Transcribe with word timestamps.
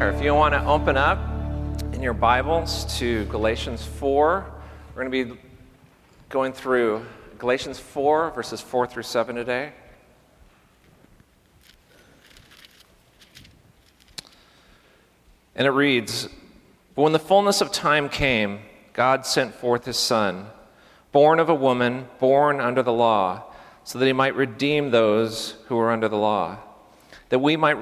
Or 0.00 0.10
if 0.10 0.22
you 0.22 0.32
want 0.32 0.54
to 0.54 0.64
open 0.64 0.96
up 0.96 1.18
in 1.92 2.00
your 2.02 2.12
Bibles 2.12 2.84
to 3.00 3.24
Galatians 3.24 3.84
4, 3.84 4.46
we're 4.94 5.02
going 5.02 5.10
to 5.10 5.34
be 5.34 5.40
going 6.28 6.52
through 6.52 7.04
Galatians 7.38 7.80
4, 7.80 8.30
verses 8.30 8.60
4 8.60 8.86
through 8.86 9.02
7 9.02 9.34
today. 9.34 9.72
And 15.56 15.66
it 15.66 15.70
reads 15.70 16.28
But 16.94 17.02
when 17.02 17.12
the 17.12 17.18
fullness 17.18 17.60
of 17.60 17.72
time 17.72 18.08
came, 18.08 18.60
God 18.92 19.26
sent 19.26 19.52
forth 19.52 19.84
his 19.84 19.98
Son, 19.98 20.46
born 21.10 21.40
of 21.40 21.48
a 21.48 21.56
woman, 21.56 22.06
born 22.20 22.60
under 22.60 22.84
the 22.84 22.92
law, 22.92 23.42
so 23.82 23.98
that 23.98 24.06
he 24.06 24.12
might 24.12 24.36
redeem 24.36 24.92
those 24.92 25.56
who 25.66 25.74
were 25.74 25.90
under 25.90 26.08
the 26.08 26.16
law, 26.16 26.58
that 27.30 27.40
we 27.40 27.56
might 27.56 27.78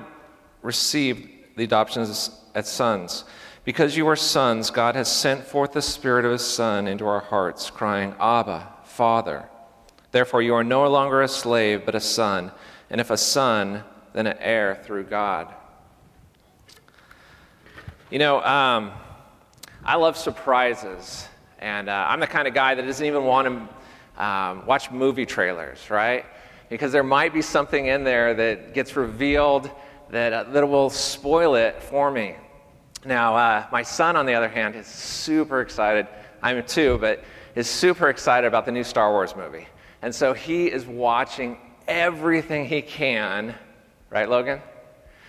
receive 0.62 1.35
the 1.56 1.64
adoption 1.64 2.02
as 2.02 2.30
sons. 2.62 3.24
Because 3.64 3.96
you 3.96 4.06
are 4.06 4.16
sons, 4.16 4.70
God 4.70 4.94
has 4.94 5.10
sent 5.10 5.42
forth 5.42 5.72
the 5.72 5.82
Spirit 5.82 6.24
of 6.24 6.32
His 6.32 6.46
Son 6.46 6.86
into 6.86 7.06
our 7.06 7.20
hearts, 7.20 7.68
crying, 7.70 8.14
Abba, 8.20 8.68
Father. 8.84 9.48
Therefore, 10.12 10.40
you 10.40 10.54
are 10.54 10.62
no 10.62 10.88
longer 10.88 11.22
a 11.22 11.28
slave, 11.28 11.84
but 11.84 11.94
a 11.94 12.00
son, 12.00 12.52
and 12.90 13.00
if 13.00 13.10
a 13.10 13.16
son, 13.16 13.82
then 14.12 14.26
an 14.26 14.36
heir 14.38 14.80
through 14.84 15.04
God. 15.04 15.52
You 18.10 18.20
know, 18.20 18.40
um, 18.42 18.92
I 19.84 19.96
love 19.96 20.16
surprises, 20.16 21.26
and 21.58 21.88
uh, 21.88 22.06
I'm 22.08 22.20
the 22.20 22.26
kind 22.26 22.46
of 22.46 22.54
guy 22.54 22.74
that 22.76 22.82
doesn't 22.82 23.04
even 23.04 23.24
want 23.24 23.68
to 24.16 24.24
um, 24.24 24.64
watch 24.64 24.90
movie 24.90 25.26
trailers, 25.26 25.90
right? 25.90 26.24
Because 26.70 26.92
there 26.92 27.02
might 27.02 27.34
be 27.34 27.42
something 27.42 27.86
in 27.86 28.04
there 28.04 28.32
that 28.34 28.74
gets 28.74 28.94
revealed 28.94 29.70
that, 30.10 30.32
uh, 30.32 30.44
that 30.44 30.68
will 30.68 30.90
spoil 30.90 31.54
it 31.54 31.82
for 31.82 32.10
me. 32.10 32.36
Now, 33.04 33.36
uh, 33.36 33.66
my 33.70 33.82
son, 33.82 34.16
on 34.16 34.26
the 34.26 34.34
other 34.34 34.48
hand, 34.48 34.74
is 34.74 34.86
super 34.86 35.60
excited. 35.60 36.06
I'm 36.42 36.64
too, 36.64 36.98
but 37.00 37.22
is 37.54 37.68
super 37.68 38.08
excited 38.08 38.46
about 38.46 38.66
the 38.66 38.72
new 38.72 38.84
Star 38.84 39.10
Wars 39.12 39.34
movie. 39.36 39.66
And 40.02 40.14
so 40.14 40.34
he 40.34 40.66
is 40.66 40.86
watching 40.86 41.58
everything 41.88 42.66
he 42.66 42.82
can, 42.82 43.54
right, 44.10 44.28
Logan? 44.28 44.60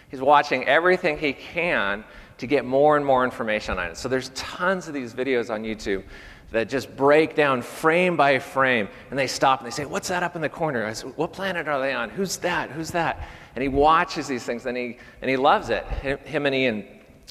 He's 0.10 0.22
watching 0.22 0.66
everything 0.66 1.18
he 1.18 1.34
can 1.34 2.04
to 2.38 2.48
get 2.48 2.66
more 2.66 2.98
and 2.98 3.06
more 3.06 3.24
information 3.24 3.78
on 3.78 3.92
it. 3.92 3.98
So 3.98 4.10
there's 4.10 4.30
tons 4.30 4.88
of 4.88 4.94
these 4.94 5.14
videos 5.14 5.50
on 5.50 5.64
YouTube 5.64 6.04
that 6.52 6.70
just 6.70 6.96
break 6.96 7.36
down 7.36 7.62
frame 7.62 8.16
by 8.16 8.40
frame, 8.40 8.88
and 9.10 9.20
they 9.20 9.28
stop 9.28 9.60
and 9.60 9.68
they 9.68 9.72
say, 9.72 9.86
"What's 9.86 10.08
that 10.08 10.24
up 10.24 10.36
in 10.36 10.42
the 10.42 10.50
corner?" 10.50 10.86
I 10.86 10.94
said, 10.94 11.12
"What 11.16 11.34
planet 11.34 11.68
are 11.68 11.80
they 11.80 11.94
on? 11.94 12.10
Who's 12.10 12.38
that? 12.38 12.70
Who's 12.72 12.92
that?" 12.92 13.28
And 13.56 13.62
he 13.62 13.68
watches 13.68 14.28
these 14.28 14.44
things, 14.44 14.66
and 14.66 14.78
he 14.78 14.98
and 15.22 15.30
he 15.30 15.38
loves 15.38 15.70
it. 15.70 15.86
Him 15.86 16.46
and 16.46 16.56
Ian, 16.56 16.86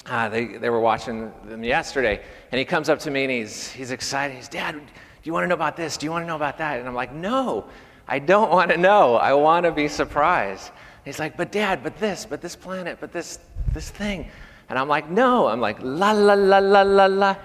uh, 0.05 0.29
they 0.29 0.45
they 0.45 0.69
were 0.69 0.79
watching 0.79 1.31
them 1.45 1.63
yesterday, 1.63 2.21
and 2.51 2.59
he 2.59 2.65
comes 2.65 2.89
up 2.89 2.99
to 2.99 3.11
me 3.11 3.23
and 3.23 3.31
he's 3.31 3.71
he's 3.71 3.91
excited. 3.91 4.35
He's, 4.35 4.49
"Dad, 4.49 4.73
do 4.73 4.81
you 5.23 5.33
want 5.33 5.43
to 5.43 5.47
know 5.47 5.55
about 5.55 5.75
this? 5.75 5.97
Do 5.97 6.05
you 6.05 6.11
want 6.11 6.23
to 6.23 6.27
know 6.27 6.35
about 6.35 6.57
that?" 6.59 6.79
And 6.79 6.87
I'm 6.87 6.95
like, 6.95 7.13
"No, 7.13 7.65
I 8.07 8.19
don't 8.19 8.51
want 8.51 8.69
to 8.71 8.77
know. 8.77 9.15
I 9.15 9.33
want 9.33 9.65
to 9.65 9.71
be 9.71 9.87
surprised." 9.87 10.67
And 10.69 11.05
he's 11.05 11.19
like, 11.19 11.35
"But 11.37 11.51
Dad, 11.51 11.81
but 11.81 11.97
this, 11.97 12.25
but 12.25 12.41
this 12.41 12.55
planet, 12.55 12.97
but 12.99 13.11
this 13.11 13.39
this 13.73 13.89
thing." 13.89 14.29
And 14.69 14.77
I'm 14.77 14.87
like, 14.87 15.09
no. 15.09 15.47
I'm 15.47 15.61
like, 15.61 15.77
la, 15.81 16.11
la, 16.11 16.33
la, 16.33 16.59
la, 16.59 16.81
la, 16.81 17.05
la. 17.05 17.35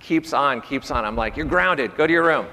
Keeps 0.00 0.32
on, 0.32 0.60
keeps 0.60 0.90
on. 0.90 1.04
I'm 1.04 1.16
like, 1.16 1.36
you're 1.36 1.46
grounded. 1.46 1.96
Go 1.96 2.06
to 2.06 2.12
your 2.12 2.24
room. 2.24 2.46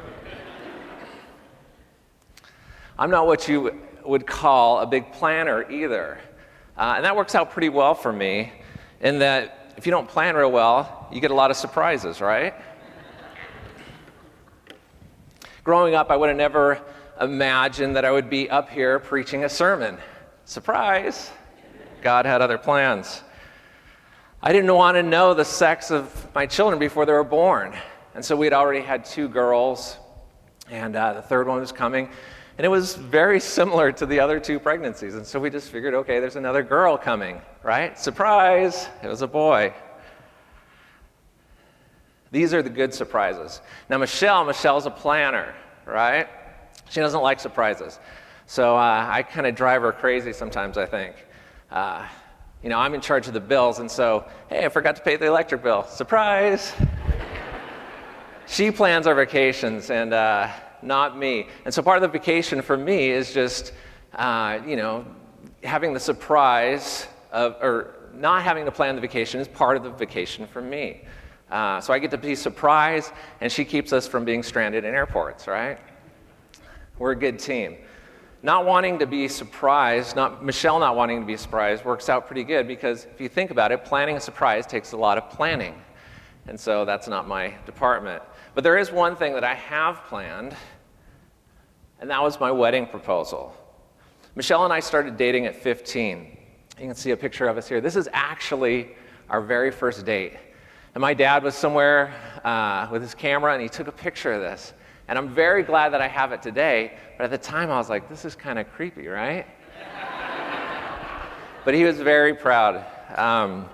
I'm 2.99 3.09
not 3.09 3.25
what 3.25 3.47
you 3.47 3.79
would 4.05 4.25
call 4.25 4.79
a 4.79 4.85
big 4.85 5.11
planner 5.11 5.69
either. 5.69 6.19
Uh, 6.77 6.93
and 6.95 7.05
that 7.05 7.15
works 7.15 7.35
out 7.35 7.51
pretty 7.51 7.69
well 7.69 7.93
for 7.95 8.11
me 8.11 8.51
in 9.01 9.19
that 9.19 9.73
if 9.77 9.85
you 9.85 9.91
don't 9.91 10.07
plan 10.07 10.35
real 10.35 10.51
well, 10.51 11.07
you 11.11 11.21
get 11.21 11.31
a 11.31 11.35
lot 11.35 11.51
of 11.51 11.57
surprises, 11.57 12.21
right? 12.21 12.53
Growing 15.63 15.95
up, 15.95 16.09
I 16.09 16.15
would 16.15 16.29
have 16.29 16.37
never 16.37 16.81
imagined 17.19 17.95
that 17.95 18.05
I 18.05 18.11
would 18.11 18.29
be 18.29 18.49
up 18.49 18.69
here 18.69 18.99
preaching 18.99 19.43
a 19.43 19.49
sermon. 19.49 19.97
Surprise! 20.45 21.31
God 22.01 22.25
had 22.25 22.41
other 22.41 22.57
plans. 22.57 23.21
I 24.41 24.53
didn't 24.53 24.71
want 24.73 24.95
to 24.97 25.03
know 25.03 25.33
the 25.33 25.43
sex 25.43 25.89
of 25.89 26.27
my 26.35 26.45
children 26.45 26.77
before 26.77 27.07
they 27.07 27.11
were 27.11 27.23
born. 27.23 27.75
And 28.13 28.23
so 28.23 28.35
we 28.35 28.45
had 28.45 28.53
already 28.53 28.81
had 28.81 29.03
two 29.03 29.27
girls, 29.27 29.97
and 30.69 30.95
uh, 30.95 31.13
the 31.13 31.23
third 31.23 31.47
one 31.47 31.59
was 31.59 31.71
coming. 31.71 32.07
And 32.57 32.65
it 32.65 32.69
was 32.69 32.95
very 32.95 33.39
similar 33.39 33.91
to 33.93 34.05
the 34.05 34.19
other 34.19 34.39
two 34.39 34.59
pregnancies. 34.59 35.15
And 35.15 35.25
so 35.25 35.39
we 35.39 35.49
just 35.49 35.71
figured, 35.71 35.95
okay, 35.95 36.19
there's 36.19 36.35
another 36.35 36.61
girl 36.61 36.97
coming, 36.97 37.41
right? 37.63 37.97
Surprise! 37.97 38.87
It 39.03 39.07
was 39.07 39.23
a 39.23 39.27
boy. 39.27 39.73
These 42.31 42.53
are 42.53 42.61
the 42.61 42.69
good 42.69 42.93
surprises. 42.93 43.61
Now, 43.89 43.97
Michelle, 43.97 44.45
Michelle's 44.45 44.85
a 44.85 44.91
planner, 44.91 45.55
right? 45.85 46.27
She 46.89 46.99
doesn't 46.99 47.21
like 47.21 47.39
surprises. 47.39 47.99
So 48.45 48.75
uh, 48.75 49.07
I 49.09 49.23
kind 49.23 49.47
of 49.47 49.55
drive 49.55 49.81
her 49.81 49.91
crazy 49.91 50.31
sometimes, 50.31 50.77
I 50.77 50.85
think. 50.85 51.15
Uh, 51.71 52.07
you 52.63 52.69
know, 52.69 52.79
I'm 52.79 52.93
in 52.93 53.01
charge 53.01 53.27
of 53.27 53.33
the 53.33 53.39
bills, 53.39 53.79
and 53.79 53.89
so, 53.89 54.25
hey, 54.49 54.65
I 54.65 54.69
forgot 54.69 54.95
to 54.95 55.01
pay 55.01 55.15
the 55.15 55.27
electric 55.27 55.61
bill. 55.61 55.83
Surprise! 55.83 56.73
she 58.47 58.71
plans 58.71 59.05
our 59.05 59.13
vacations, 59.13 59.89
and 59.89 60.13
uh, 60.13 60.49
not 60.81 61.17
me. 61.17 61.47
And 61.65 61.73
so 61.73 61.81
part 61.81 61.97
of 61.97 62.01
the 62.01 62.07
vacation 62.07 62.61
for 62.61 62.75
me 62.75 63.09
is 63.09 63.33
just, 63.33 63.73
uh, 64.15 64.59
you 64.65 64.75
know, 64.75 65.05
having 65.63 65.93
the 65.93 65.99
surprise 65.99 67.07
of, 67.31 67.57
or 67.61 67.93
not 68.13 68.41
having 68.41 68.65
to 68.65 68.71
plan 68.71 68.95
the 68.95 69.01
vacation 69.01 69.39
is 69.39 69.47
part 69.47 69.77
of 69.77 69.83
the 69.83 69.91
vacation 69.91 70.47
for 70.47 70.61
me. 70.61 71.01
Uh, 71.51 71.79
so 71.79 71.93
I 71.93 71.99
get 71.99 72.11
to 72.11 72.17
be 72.17 72.35
surprised, 72.35 73.11
and 73.39 73.51
she 73.51 73.63
keeps 73.63 73.93
us 73.93 74.07
from 74.07 74.25
being 74.25 74.41
stranded 74.41 74.83
in 74.83 74.95
airports, 74.95 75.47
right? 75.47 75.77
We're 76.97 77.11
a 77.11 77.15
good 77.15 77.37
team 77.37 77.77
not 78.47 78.65
wanting 78.65 78.97
to 78.97 79.05
be 79.05 79.27
surprised, 79.27 80.15
not 80.15 80.41
Michelle 80.41 80.79
not 80.79 80.95
wanting 80.95 81.19
to 81.19 81.27
be 81.27 81.35
surprised, 81.35 81.83
works 81.83 82.07
out 82.07 82.27
pretty 82.27 82.45
good 82.45 82.65
because 82.65 83.03
if 83.03 83.19
you 83.19 83.27
think 83.27 83.51
about 83.51 83.73
it, 83.73 83.83
planning 83.83 84.15
a 84.15 84.21
surprise 84.21 84.65
takes 84.65 84.93
a 84.93 84.97
lot 84.97 85.17
of 85.17 85.29
planning. 85.29 85.75
And 86.47 86.57
so 86.57 86.85
that's 86.85 87.09
not 87.09 87.27
my 87.27 87.53
department. 87.65 88.23
But 88.55 88.63
there 88.63 88.77
is 88.77 88.89
one 88.89 89.17
thing 89.17 89.33
that 89.33 89.43
I 89.43 89.53
have 89.53 90.01
planned, 90.05 90.55
and 91.99 92.09
that 92.09 92.23
was 92.23 92.39
my 92.39 92.49
wedding 92.49 92.87
proposal. 92.87 93.53
Michelle 94.33 94.63
and 94.63 94.71
I 94.71 94.79
started 94.79 95.17
dating 95.17 95.45
at 95.45 95.53
15. 95.53 96.37
You 96.79 96.85
can 96.85 96.95
see 96.95 97.11
a 97.11 97.17
picture 97.17 97.49
of 97.49 97.57
us 97.57 97.67
here. 97.67 97.81
This 97.81 97.97
is 97.97 98.07
actually 98.13 98.95
our 99.29 99.41
very 99.41 99.71
first 99.71 100.05
date. 100.05 100.37
And 100.95 101.01
my 101.01 101.13
dad 101.13 101.43
was 101.43 101.53
somewhere 101.53 102.13
uh, 102.45 102.87
with 102.93 103.01
his 103.01 103.13
camera, 103.13 103.51
and 103.51 103.61
he 103.61 103.67
took 103.67 103.87
a 103.87 103.91
picture 103.91 104.31
of 104.31 104.39
this. 104.39 104.71
And 105.07 105.17
I'm 105.17 105.29
very 105.29 105.63
glad 105.63 105.93
that 105.93 106.01
I 106.01 106.07
have 106.07 106.31
it 106.33 106.41
today, 106.41 106.97
but 107.17 107.23
at 107.25 107.31
the 107.31 107.37
time 107.37 107.71
I 107.71 107.77
was 107.77 107.89
like, 107.89 108.09
this 108.09 108.25
is 108.25 108.35
kind 108.35 108.59
of 108.59 108.69
creepy, 108.71 109.07
right? 109.07 109.45
but 111.65 111.73
he 111.73 111.85
was 111.85 111.99
very 111.99 112.33
proud. 112.33 112.85
Um, 113.15 113.69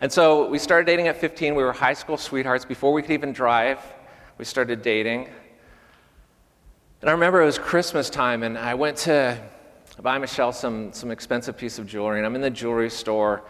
and 0.00 0.10
so 0.10 0.48
we 0.48 0.58
started 0.58 0.86
dating 0.86 1.08
at 1.08 1.20
15. 1.20 1.54
We 1.54 1.62
were 1.62 1.72
high 1.72 1.92
school 1.92 2.16
sweethearts. 2.16 2.64
Before 2.64 2.92
we 2.92 3.02
could 3.02 3.10
even 3.10 3.32
drive, 3.32 3.80
we 4.38 4.44
started 4.44 4.80
dating. 4.80 5.28
And 7.00 7.10
I 7.10 7.12
remember 7.12 7.42
it 7.42 7.46
was 7.46 7.58
Christmas 7.58 8.08
time, 8.08 8.42
and 8.42 8.56
I 8.56 8.74
went 8.74 8.96
to 8.98 9.38
buy 10.00 10.16
Michelle 10.18 10.52
some, 10.52 10.92
some 10.92 11.10
expensive 11.10 11.56
piece 11.56 11.78
of 11.78 11.86
jewelry, 11.86 12.18
and 12.18 12.26
I'm 12.26 12.34
in 12.34 12.40
the 12.40 12.50
jewelry 12.50 12.90
store, 12.90 13.42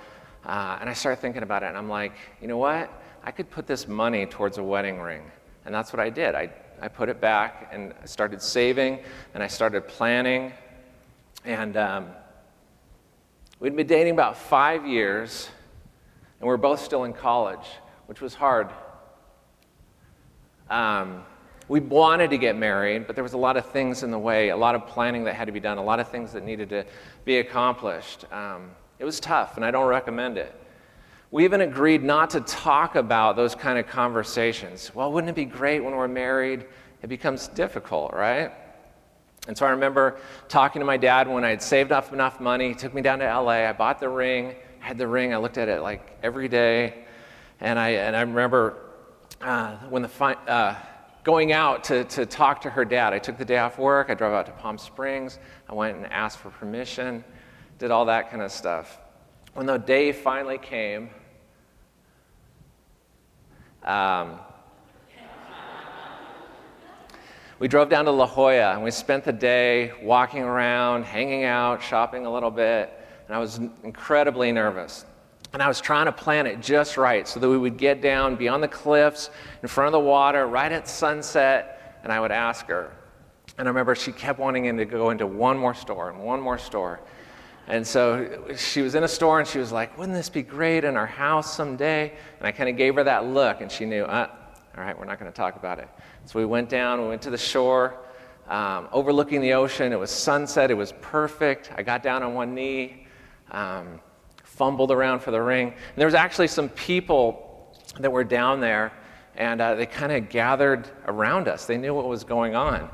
uh, 0.45 0.79
and 0.81 0.91
I 0.91 0.95
started 0.95 1.21
thinking 1.21 1.43
about 1.43 1.63
it, 1.63 1.67
and 1.67 1.77
I'm 1.77 1.89
like, 1.89 2.13
you 2.41 2.49
know 2.49 2.59
what? 2.59 2.91
I 3.23 3.31
could 3.31 3.51
put 3.51 3.67
this 3.67 3.87
money 3.87 4.27
towards 4.27 4.59
a 4.59 4.63
wedding 4.63 5.01
ring. 5.01 5.23
And 5.65 5.75
that's 5.75 5.93
what 5.93 6.01
I 6.01 6.09
did. 6.09 6.35
I 6.35 6.51
I 6.81 6.89
put 6.89 7.09
it 7.09 7.21
back 7.21 7.71
and 7.73 7.95
I 8.03 8.07
started 8.07 8.41
saving 8.41 9.01
and 9.35 9.43
I 9.43 9.47
started 9.47 9.89
planning. 9.89 10.53
And 11.45 11.77
um, 11.77 12.07
we'd 13.61 13.75
been 13.75 13.87
dating 13.87 14.13
about 14.13 14.37
five 14.37 14.87
years, 14.87 15.49
and 16.41 16.47
we 16.47 16.49
were 16.49 16.57
both 16.57 16.81
still 16.81 17.05
in 17.05 17.13
college, 17.13 17.67
which 18.07 18.21
was 18.21 18.35
hard. 18.35 18.69
Um, 20.71 21.25
we 21.69 21.81
wanted 21.81 22.31
to 22.31 22.39
get 22.39 22.57
married, 22.57 23.07
but 23.07 23.15
there 23.15 23.23
was 23.23 23.35
a 23.35 23.39
lot 23.39 23.57
of 23.57 23.67
things 23.67 24.03
in 24.03 24.11
the 24.11 24.19
way, 24.19 24.49
a 24.49 24.57
lot 24.57 24.75
of 24.75 24.87
planning 24.87 25.25
that 25.25 25.35
had 25.35 25.47
to 25.47 25.53
be 25.53 25.61
done, 25.61 25.79
a 25.79 25.85
lot 25.85 26.01
of 26.01 26.09
things 26.09 26.33
that 26.33 26.45
needed 26.45 26.71
to 26.71 26.85
be 27.25 27.39
accomplished. 27.39 28.25
Um, 28.33 28.71
it 28.99 29.05
was 29.05 29.21
tough, 29.21 29.57
and 29.57 29.65
I 29.65 29.71
don't 29.71 29.87
recommend 29.87 30.39
it. 30.39 30.55
We 31.31 31.45
even 31.45 31.61
agreed 31.61 32.03
not 32.03 32.31
to 32.31 32.41
talk 32.41 32.97
about 32.97 33.37
those 33.37 33.55
kind 33.55 33.79
of 33.79 33.87
conversations. 33.87 34.95
Well, 34.95 35.13
wouldn't 35.13 35.31
it 35.31 35.37
be 35.37 35.45
great 35.45 35.85
when 35.85 35.95
we're 35.95 36.09
married? 36.09 36.65
It 37.03 37.09
becomes 37.09 37.49
difficult, 37.49 38.15
right? 38.15 38.51
And 39.47 39.57
so 39.57 39.67
I 39.67 39.71
remember 39.71 40.19
talking 40.49 40.81
to 40.81 40.87
my 40.87 40.97
dad 40.97 41.29
when 41.29 41.45
I 41.45 41.51
had 41.51 41.63
saved 41.63 41.93
up 41.93 42.13
enough 42.13 42.41
money. 42.41 42.69
He 42.69 42.75
took 42.75 42.95
me 42.95 43.03
down 43.03 43.19
to 43.19 43.27
LA. 43.27 43.69
I 43.69 43.73
bought 43.73 44.01
the 44.01 44.09
ring, 44.09 44.55
I 44.83 44.85
had 44.85 44.99
the 44.99 45.07
ring. 45.07 45.35
I 45.35 45.37
looked 45.37 45.59
at 45.59 45.69
it 45.69 45.83
like 45.83 46.19
every 46.23 46.49
day. 46.49 47.05
And 47.61 47.79
I, 47.79 47.91
and 47.91 48.17
I 48.17 48.21
remember 48.21 48.77
uh, 49.41 49.77
when 49.89 50.03
the 50.03 50.09
fi- 50.09 50.35
uh, 50.35 50.77
going 51.25 51.53
out 51.53 51.85
to, 51.85 52.05
to 52.05 52.25
talk 52.25 52.63
to 52.63 52.71
her 52.71 52.87
dad. 52.87 53.13
I 53.13 53.19
took 53.19 53.37
the 53.37 53.45
day 53.45 53.59
off 53.59 53.79
work. 53.79 54.09
I 54.09 54.15
drove 54.15 54.33
out 54.33 54.47
to 54.47 54.53
Palm 54.53 54.79
Springs. 54.79 55.39
I 55.69 55.75
went 55.75 55.97
and 55.97 56.07
asked 56.07 56.39
for 56.39 56.49
permission, 56.49 57.23
did 57.79 57.91
all 57.91 58.07
that 58.07 58.31
kind 58.31 58.41
of 58.41 58.51
stuff. 58.51 58.99
When 59.59 59.67
the 59.67 59.77
day 59.77 60.13
finally 60.13 60.57
came, 60.57 61.11
um, 63.83 64.39
we 67.59 67.67
drove 67.67 67.89
down 67.89 68.05
to 68.05 68.13
La 68.13 68.25
Jolla 68.25 68.75
and 68.75 68.85
we 68.85 68.93
spent 68.93 69.25
the 69.25 69.33
day 69.33 69.91
walking 70.01 70.45
around, 70.45 71.03
hanging 71.03 71.43
out, 71.43 71.83
shopping 71.83 72.25
a 72.25 72.33
little 72.33 72.53
bit, 72.53 73.05
and 73.27 73.35
I 73.35 73.41
was 73.41 73.59
incredibly 73.83 74.53
nervous. 74.53 75.05
And 75.53 75.61
I 75.61 75.67
was 75.67 75.81
trying 75.81 76.07
to 76.07 76.13
plan 76.13 76.47
it 76.47 76.61
just 76.61 76.97
right 76.97 77.27
so 77.27 77.41
that 77.41 77.49
we 77.49 77.59
would 77.59 77.79
get 77.79 78.01
down 78.01 78.37
beyond 78.37 78.63
the 78.63 78.69
cliffs, 78.69 79.29
in 79.61 79.69
front 79.69 79.89
of 79.89 79.93
the 79.93 80.07
water, 80.07 80.47
right 80.47 80.71
at 80.71 80.87
sunset, 80.87 81.99
and 82.05 82.13
I 82.13 82.21
would 82.21 82.31
ask 82.31 82.67
her. 82.67 82.93
And 83.59 83.67
I 83.67 83.71
remember 83.71 83.97
she 83.97 84.13
kept 84.13 84.39
wanting 84.39 84.77
to 84.77 84.85
go 84.85 85.11
into 85.11 85.27
one 85.27 85.59
more 85.59 85.75
store 85.75 86.11
and 86.11 86.23
one 86.23 86.41
more 86.41 86.59
store. 86.59 87.01
And 87.69 87.87
so 87.87 88.55
she 88.57 88.81
was 88.81 88.95
in 88.95 89.05
a 89.05 89.09
store 89.09 89.41
and 89.41 89.47
she 89.47 89.59
was 89.59 89.71
like, 89.71 89.97
Wouldn't 89.99 90.17
this 90.17 90.31
be 90.31 90.43
great 90.43 90.85
in 90.85 90.97
our 90.97 91.07
house 91.07 91.55
someday? 91.55 92.11
And 92.39 92.47
I 92.47 92.51
kind 92.51 92.69
of 92.71 92.77
gave 92.79 92.95
her 92.95 93.05
that 93.05 93.27
look 93.27 93.61
and 93.61 93.71
she 93.71 93.85
knew, 93.85 94.05
uh, 94.05 94.27
All 94.77 94.83
right, 94.83 94.99
we're 94.99 95.05
not 95.05 95.21
going 95.21 95.31
to 95.31 95.37
talk 95.37 95.57
about 95.57 95.79
it. 95.79 95.89
So 96.25 96.39
we 96.39 96.47
went 96.47 96.71
down, 96.71 97.03
we 97.03 97.09
went 97.09 97.21
to 97.23 97.31
the 97.31 97.39
shore, 97.39 97.99
um, 98.49 98.89
overlooking 98.91 99.43
the 99.43 99.53
ocean. 99.53 99.93
It 99.93 99.99
was 99.99 100.11
sunset, 100.11 100.71
it 100.71 100.75
was 100.75 100.93
perfect. 101.03 101.71
I 101.77 101.83
got 101.83 102.03
down 102.03 102.23
on 102.23 102.33
one 102.33 102.55
knee, 102.55 103.07
um, 103.51 104.01
fumbled 104.45 104.91
around 104.91 105.21
for 105.21 105.31
the 105.31 105.43
ring. 105.43 105.69
And 105.69 105.97
there 105.97 106.07
was 106.07 106.15
actually 106.15 106.49
some 106.49 106.71
people 106.71 107.77
that 108.01 108.11
were 108.11 108.25
down 108.25 108.61
there 108.61 108.93
and 109.37 109.61
uh, 109.61 109.75
they 109.75 109.87
kind 109.87 110.11
of 110.11 110.31
gathered 110.31 110.89
around 111.07 111.49
us. 111.49 111.67
They 111.67 111.77
knew 111.77 111.95
what 111.95 112.09
was 112.09 112.25
going 112.25 112.57
on. 112.57 112.91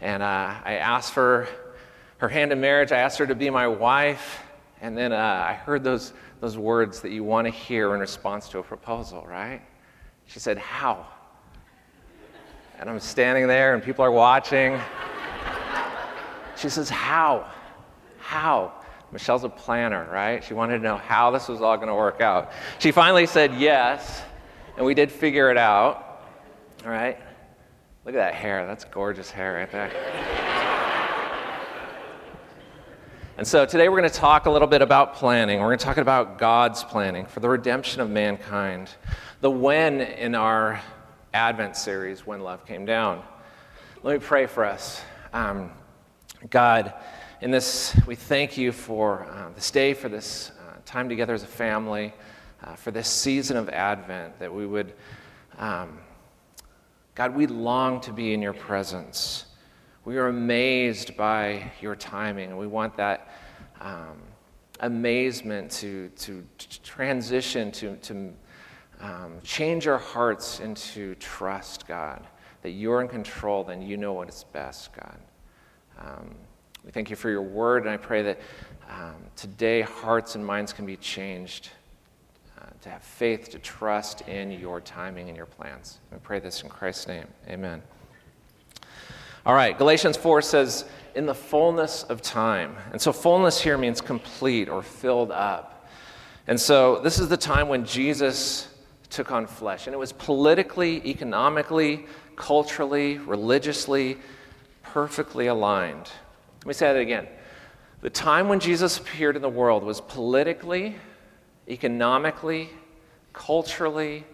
And 0.00 0.22
uh, 0.22 0.54
I 0.64 0.74
asked 0.74 1.12
for 1.12 1.48
her 2.18 2.28
hand 2.28 2.52
in 2.52 2.60
marriage. 2.60 2.92
I 2.92 2.98
asked 2.98 3.18
her 3.18 3.26
to 3.26 3.34
be 3.34 3.50
my 3.50 3.66
wife. 3.66 4.42
And 4.80 4.96
then 4.96 5.12
uh, 5.12 5.16
I 5.16 5.54
heard 5.54 5.82
those, 5.82 6.12
those 6.40 6.56
words 6.56 7.00
that 7.00 7.10
you 7.10 7.24
want 7.24 7.46
to 7.46 7.50
hear 7.50 7.94
in 7.94 8.00
response 8.00 8.48
to 8.50 8.58
a 8.58 8.62
proposal, 8.62 9.26
right? 9.26 9.60
She 10.26 10.38
said, 10.38 10.58
How? 10.58 11.06
And 12.78 12.88
I'm 12.88 13.00
standing 13.00 13.48
there 13.48 13.74
and 13.74 13.82
people 13.82 14.04
are 14.04 14.12
watching. 14.12 14.78
She 16.56 16.68
says, 16.68 16.88
How? 16.88 17.50
How? 18.18 18.72
Michelle's 19.10 19.44
a 19.44 19.48
planner, 19.48 20.06
right? 20.12 20.44
She 20.44 20.54
wanted 20.54 20.78
to 20.78 20.84
know 20.84 20.96
how 20.96 21.30
this 21.30 21.48
was 21.48 21.60
all 21.60 21.76
going 21.76 21.88
to 21.88 21.94
work 21.94 22.20
out. 22.20 22.52
She 22.78 22.92
finally 22.92 23.26
said 23.26 23.54
yes, 23.54 24.22
and 24.76 24.84
we 24.84 24.92
did 24.94 25.10
figure 25.10 25.50
it 25.50 25.56
out, 25.56 26.22
all 26.84 26.90
right? 26.90 27.18
Look 28.04 28.14
at 28.14 28.18
that 28.18 28.34
hair. 28.34 28.66
That's 28.66 28.84
gorgeous 28.84 29.30
hair 29.30 29.54
right 29.54 29.72
there. 29.72 30.47
And 33.38 33.46
so 33.46 33.64
today 33.64 33.88
we're 33.88 34.00
going 34.00 34.10
to 34.10 34.16
talk 34.18 34.46
a 34.46 34.50
little 34.50 34.66
bit 34.66 34.82
about 34.82 35.14
planning. 35.14 35.60
We're 35.60 35.66
going 35.66 35.78
to 35.78 35.84
talk 35.84 35.98
about 35.98 36.38
God's 36.38 36.82
planning 36.82 37.24
for 37.24 37.38
the 37.38 37.48
redemption 37.48 38.00
of 38.00 38.10
mankind. 38.10 38.90
The 39.42 39.48
when 39.48 40.00
in 40.00 40.34
our 40.34 40.82
Advent 41.32 41.76
series, 41.76 42.26
When 42.26 42.40
Love 42.40 42.66
Came 42.66 42.84
Down. 42.84 43.22
Let 44.02 44.14
me 44.14 44.26
pray 44.26 44.46
for 44.46 44.64
us. 44.64 45.00
Um, 45.32 45.70
God, 46.50 46.94
in 47.40 47.52
this, 47.52 47.96
we 48.08 48.16
thank 48.16 48.56
you 48.56 48.72
for 48.72 49.24
uh, 49.30 49.50
this 49.54 49.70
day, 49.70 49.94
for 49.94 50.08
this 50.08 50.50
uh, 50.58 50.72
time 50.84 51.08
together 51.08 51.32
as 51.32 51.44
a 51.44 51.46
family, 51.46 52.12
uh, 52.64 52.74
for 52.74 52.90
this 52.90 53.06
season 53.06 53.56
of 53.56 53.68
Advent, 53.68 54.36
that 54.40 54.52
we 54.52 54.66
would, 54.66 54.94
um, 55.58 55.96
God, 57.14 57.36
we 57.36 57.46
long 57.46 58.00
to 58.00 58.12
be 58.12 58.34
in 58.34 58.42
your 58.42 58.52
presence. 58.52 59.44
We 60.08 60.16
are 60.16 60.28
amazed 60.28 61.18
by 61.18 61.70
your 61.82 61.94
timing. 61.94 62.56
We 62.56 62.66
want 62.66 62.96
that 62.96 63.30
um, 63.78 64.16
amazement 64.80 65.70
to, 65.72 66.08
to, 66.08 66.46
to, 66.56 66.82
transition, 66.82 67.70
to, 67.72 67.94
to 67.96 68.32
um, 69.00 69.34
change 69.44 69.86
our 69.86 69.98
hearts 69.98 70.60
into 70.60 71.14
trust, 71.16 71.86
God, 71.86 72.26
that 72.62 72.70
you're 72.70 73.02
in 73.02 73.08
control 73.08 73.68
and 73.68 73.86
you 73.86 73.98
know 73.98 74.14
what 74.14 74.30
is 74.30 74.46
best, 74.50 74.94
God. 74.94 75.18
Um, 75.98 76.34
we 76.86 76.90
thank 76.90 77.10
you 77.10 77.16
for 77.16 77.28
your 77.28 77.42
word, 77.42 77.82
and 77.82 77.90
I 77.90 77.98
pray 77.98 78.22
that 78.22 78.40
um, 78.88 79.16
today 79.36 79.82
hearts 79.82 80.36
and 80.36 80.46
minds 80.46 80.72
can 80.72 80.86
be 80.86 80.96
changed 80.96 81.68
uh, 82.58 82.64
to 82.80 82.88
have 82.88 83.02
faith, 83.02 83.50
to 83.50 83.58
trust 83.58 84.22
in 84.22 84.52
your 84.52 84.80
timing 84.80 85.28
and 85.28 85.36
your 85.36 85.44
plans. 85.44 85.98
We 86.10 86.16
pray 86.16 86.40
this 86.40 86.62
in 86.62 86.70
Christ's 86.70 87.08
name. 87.08 87.26
Amen. 87.46 87.82
All 89.48 89.54
right, 89.54 89.78
Galatians 89.78 90.18
4 90.18 90.42
says, 90.42 90.84
in 91.14 91.24
the 91.24 91.34
fullness 91.34 92.02
of 92.02 92.20
time. 92.20 92.76
And 92.92 93.00
so, 93.00 93.14
fullness 93.14 93.58
here 93.58 93.78
means 93.78 94.02
complete 94.02 94.68
or 94.68 94.82
filled 94.82 95.30
up. 95.30 95.88
And 96.46 96.60
so, 96.60 97.00
this 97.00 97.18
is 97.18 97.30
the 97.30 97.36
time 97.38 97.66
when 97.66 97.86
Jesus 97.86 98.68
took 99.08 99.32
on 99.32 99.46
flesh. 99.46 99.86
And 99.86 99.94
it 99.94 99.98
was 99.98 100.12
politically, 100.12 100.96
economically, 101.08 102.04
culturally, 102.36 103.16
religiously, 103.16 104.18
perfectly 104.82 105.46
aligned. 105.46 106.10
Let 106.58 106.66
me 106.66 106.74
say 106.74 106.92
that 106.92 107.00
again. 107.00 107.26
The 108.02 108.10
time 108.10 108.48
when 108.48 108.60
Jesus 108.60 108.98
appeared 108.98 109.34
in 109.34 109.40
the 109.40 109.48
world 109.48 109.82
was 109.82 110.02
politically, 110.02 110.94
economically, 111.66 112.68
culturally, 113.32 114.26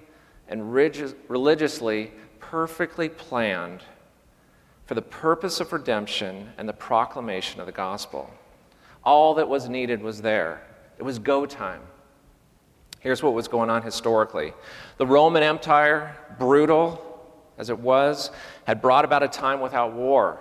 and 0.49 0.75
religiously 0.75 2.11
perfectly 2.41 3.09
planned 3.09 3.85
for 4.87 4.95
the 4.95 5.03
purpose 5.03 5.61
of 5.61 5.73
redemption 5.73 6.51
and 6.59 6.69
the 6.69 6.73
proclamation 6.73 7.61
of 7.61 7.67
the 7.67 7.73
gospel. 7.73 8.31
All 9.03 9.35
that 9.35 9.49
was 9.49 9.69
needed 9.69 10.03
was 10.03 10.23
there. 10.23 10.63
It 10.99 11.03
was 11.03 11.19
go 11.19 11.47
time. 11.47 11.81
Here's 13.01 13.23
what 13.23 13.35
was 13.35 13.49
going 13.49 13.71
on 13.71 13.83
historically 13.83 14.55
the 14.97 15.07
Roman 15.07 15.43
Empire, 15.43 16.17
brutal 16.39 17.01
as 17.59 17.71
it 17.71 17.79
was, 17.79 18.31
had 18.65 18.81
brought 18.81 19.05
about 19.05 19.23
a 19.23 19.29
time 19.29 19.61
without 19.61 19.93
war, 19.93 20.41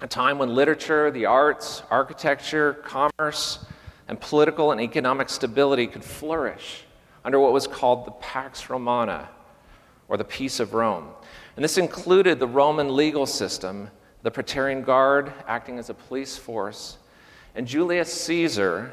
a 0.00 0.06
time 0.06 0.38
when 0.38 0.54
literature, 0.54 1.10
the 1.10 1.26
arts, 1.26 1.82
architecture, 1.90 2.74
commerce, 2.84 3.64
and 4.08 4.20
political 4.20 4.72
and 4.72 4.80
economic 4.80 5.28
stability 5.28 5.86
could 5.86 6.04
flourish 6.04 6.84
under 7.24 7.38
what 7.38 7.52
was 7.52 7.66
called 7.66 8.06
the 8.06 8.10
Pax 8.12 8.68
Romana, 8.68 9.28
or 10.14 10.16
the 10.16 10.22
Peace 10.22 10.60
of 10.60 10.74
Rome. 10.74 11.08
And 11.56 11.64
this 11.64 11.76
included 11.76 12.38
the 12.38 12.46
Roman 12.46 12.94
legal 12.94 13.26
system, 13.26 13.90
the 14.22 14.30
Praetorian 14.30 14.82
Guard 14.82 15.32
acting 15.48 15.76
as 15.76 15.90
a 15.90 15.94
police 15.94 16.38
force, 16.38 16.98
and 17.56 17.66
Julius 17.66 18.12
Caesar, 18.22 18.92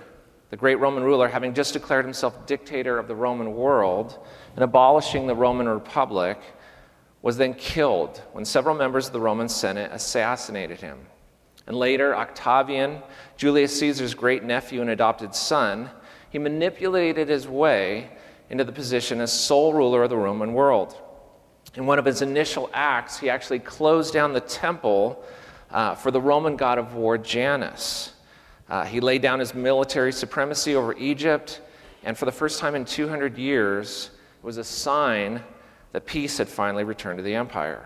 the 0.49 0.57
great 0.57 0.79
Roman 0.79 1.03
ruler, 1.03 1.27
having 1.27 1.53
just 1.53 1.73
declared 1.73 2.05
himself 2.05 2.47
dictator 2.47 2.97
of 2.97 3.07
the 3.07 3.13
Roman 3.13 3.53
world 3.53 4.17
and 4.55 4.63
abolishing 4.63 5.27
the 5.27 5.35
Roman 5.35 5.69
Republic, 5.69 6.39
was 7.21 7.37
then 7.37 7.53
killed 7.53 8.19
when 8.31 8.43
several 8.43 8.75
members 8.75 9.05
of 9.05 9.13
the 9.13 9.21
Roman 9.21 9.47
Senate 9.47 9.91
assassinated 9.93 10.81
him. 10.81 10.97
And 11.67 11.77
later, 11.77 12.15
Octavian, 12.15 13.03
Julius 13.37 13.77
Caesar's 13.79 14.15
great 14.15 14.43
nephew 14.43 14.81
and 14.81 14.89
adopted 14.89 15.35
son, 15.35 15.91
he 16.31 16.39
manipulated 16.39 17.29
his 17.29 17.47
way 17.47 18.09
into 18.49 18.63
the 18.63 18.71
position 18.71 19.21
as 19.21 19.31
sole 19.31 19.71
ruler 19.71 20.01
of 20.01 20.09
the 20.09 20.17
Roman 20.17 20.53
world. 20.53 20.97
In 21.75 21.85
one 21.85 21.99
of 21.99 22.05
his 22.05 22.21
initial 22.21 22.69
acts, 22.73 23.19
he 23.19 23.29
actually 23.29 23.59
closed 23.59 24.13
down 24.13 24.33
the 24.33 24.41
temple 24.41 25.23
uh, 25.69 25.95
for 25.95 26.11
the 26.11 26.19
Roman 26.19 26.57
god 26.57 26.77
of 26.77 26.95
war, 26.95 27.17
Janus. 27.17 28.13
Uh, 28.69 28.83
he 28.85 28.99
laid 28.99 29.21
down 29.21 29.39
his 29.39 29.53
military 29.53 30.11
supremacy 30.11 30.75
over 30.75 30.93
Egypt, 30.97 31.61
and 32.03 32.17
for 32.17 32.25
the 32.25 32.31
first 32.31 32.59
time 32.59 32.75
in 32.75 32.83
200 32.83 33.37
years, 33.37 34.11
it 34.41 34.45
was 34.45 34.57
a 34.57 34.63
sign 34.63 35.41
that 35.93 36.05
peace 36.05 36.37
had 36.37 36.49
finally 36.49 36.83
returned 36.83 37.17
to 37.17 37.23
the 37.23 37.35
empire. 37.35 37.85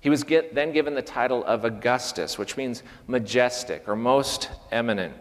He 0.00 0.10
was 0.10 0.24
get, 0.24 0.54
then 0.54 0.72
given 0.72 0.94
the 0.94 1.02
title 1.02 1.44
of 1.44 1.64
Augustus, 1.64 2.36
which 2.36 2.56
means 2.56 2.82
majestic 3.06 3.88
or 3.88 3.96
most 3.96 4.50
eminent. 4.70 5.14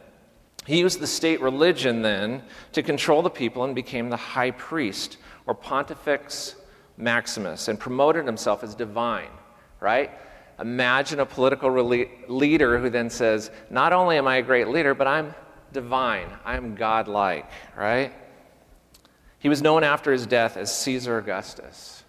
He 0.65 0.79
used 0.79 0.99
the 0.99 1.07
state 1.07 1.41
religion 1.41 2.01
then 2.01 2.43
to 2.73 2.83
control 2.83 3.21
the 3.21 3.29
people 3.29 3.63
and 3.63 3.75
became 3.75 4.09
the 4.09 4.17
high 4.17 4.51
priest 4.51 5.17
or 5.45 5.53
pontifex 5.53 6.55
Maximus 7.01 7.67
and 7.67 7.79
promoted 7.79 8.25
himself 8.25 8.63
as 8.63 8.75
divine, 8.75 9.29
right? 9.79 10.11
Imagine 10.59 11.19
a 11.19 11.25
political 11.25 11.71
leader 12.27 12.79
who 12.79 12.89
then 12.89 13.09
says, 13.09 13.49
Not 13.69 13.93
only 13.93 14.17
am 14.17 14.27
I 14.27 14.37
a 14.37 14.41
great 14.41 14.67
leader, 14.67 14.93
but 14.93 15.07
I'm 15.07 15.33
divine, 15.73 16.29
I'm 16.45 16.75
godlike, 16.75 17.49
right? 17.75 18.13
He 19.39 19.49
was 19.49 19.61
known 19.61 19.83
after 19.83 20.11
his 20.11 20.27
death 20.27 20.55
as 20.55 20.75
Caesar 20.83 21.17
Augustus. 21.17 22.03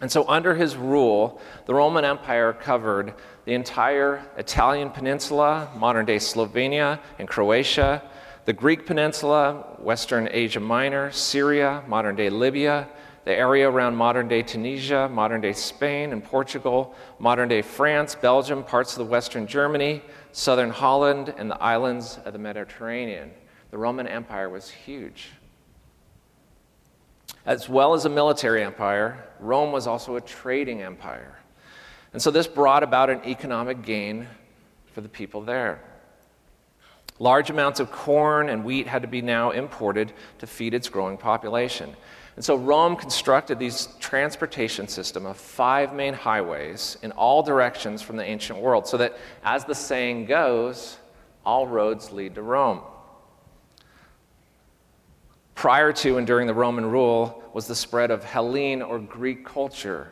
And 0.00 0.10
so, 0.10 0.28
under 0.28 0.54
his 0.54 0.76
rule, 0.76 1.40
the 1.66 1.74
Roman 1.74 2.04
Empire 2.04 2.52
covered 2.52 3.14
the 3.44 3.54
entire 3.54 4.22
Italian 4.36 4.90
peninsula, 4.90 5.70
modern 5.76 6.04
day 6.04 6.16
Slovenia 6.16 6.98
and 7.18 7.28
Croatia, 7.28 8.02
the 8.44 8.52
Greek 8.52 8.86
peninsula, 8.86 9.76
Western 9.78 10.28
Asia 10.30 10.60
Minor, 10.60 11.10
Syria, 11.12 11.82
modern 11.86 12.14
day 12.14 12.30
Libya, 12.30 12.88
the 13.26 13.34
area 13.36 13.68
around 13.68 13.96
modern 13.96 14.28
day 14.28 14.40
Tunisia, 14.40 15.08
modern 15.08 15.40
day 15.40 15.52
Spain 15.52 16.12
and 16.12 16.22
Portugal, 16.22 16.94
modern 17.18 17.48
day 17.48 17.60
France, 17.60 18.14
Belgium, 18.14 18.62
parts 18.62 18.92
of 18.92 18.98
the 18.98 19.10
Western 19.10 19.48
Germany, 19.48 20.00
southern 20.30 20.70
Holland, 20.70 21.34
and 21.36 21.50
the 21.50 21.60
islands 21.60 22.20
of 22.24 22.32
the 22.32 22.38
Mediterranean. 22.38 23.32
The 23.72 23.78
Roman 23.78 24.06
Empire 24.06 24.48
was 24.48 24.70
huge. 24.70 25.30
As 27.44 27.68
well 27.68 27.94
as 27.94 28.04
a 28.04 28.08
military 28.08 28.62
empire, 28.62 29.26
Rome 29.40 29.72
was 29.72 29.88
also 29.88 30.14
a 30.14 30.20
trading 30.20 30.82
empire. 30.82 31.36
And 32.12 32.22
so 32.22 32.30
this 32.30 32.46
brought 32.46 32.84
about 32.84 33.10
an 33.10 33.22
economic 33.26 33.82
gain 33.82 34.28
for 34.92 35.00
the 35.00 35.08
people 35.08 35.40
there. 35.40 35.80
Large 37.18 37.50
amounts 37.50 37.80
of 37.80 37.90
corn 37.90 38.50
and 38.50 38.64
wheat 38.64 38.86
had 38.86 39.02
to 39.02 39.08
be 39.08 39.20
now 39.20 39.50
imported 39.50 40.12
to 40.38 40.46
feed 40.46 40.74
its 40.74 40.88
growing 40.88 41.16
population. 41.16 41.96
And 42.36 42.44
so 42.44 42.54
Rome 42.54 42.96
constructed 42.96 43.58
these 43.58 43.88
transportation 43.98 44.88
system 44.88 45.24
of 45.24 45.38
five 45.38 45.94
main 45.94 46.12
highways 46.12 46.98
in 47.02 47.10
all 47.12 47.42
directions 47.42 48.02
from 48.02 48.16
the 48.16 48.24
ancient 48.24 48.58
world 48.58 48.86
so 48.86 48.98
that 48.98 49.16
as 49.42 49.64
the 49.64 49.74
saying 49.74 50.26
goes, 50.26 50.98
all 51.46 51.66
roads 51.66 52.12
lead 52.12 52.34
to 52.34 52.42
Rome. 52.42 52.82
Prior 55.54 55.94
to 55.94 56.18
and 56.18 56.26
during 56.26 56.46
the 56.46 56.52
Roman 56.52 56.84
rule 56.84 57.42
was 57.54 57.66
the 57.66 57.74
spread 57.74 58.10
of 58.10 58.22
Hellene 58.22 58.86
or 58.86 58.98
Greek 58.98 59.46
culture. 59.46 60.08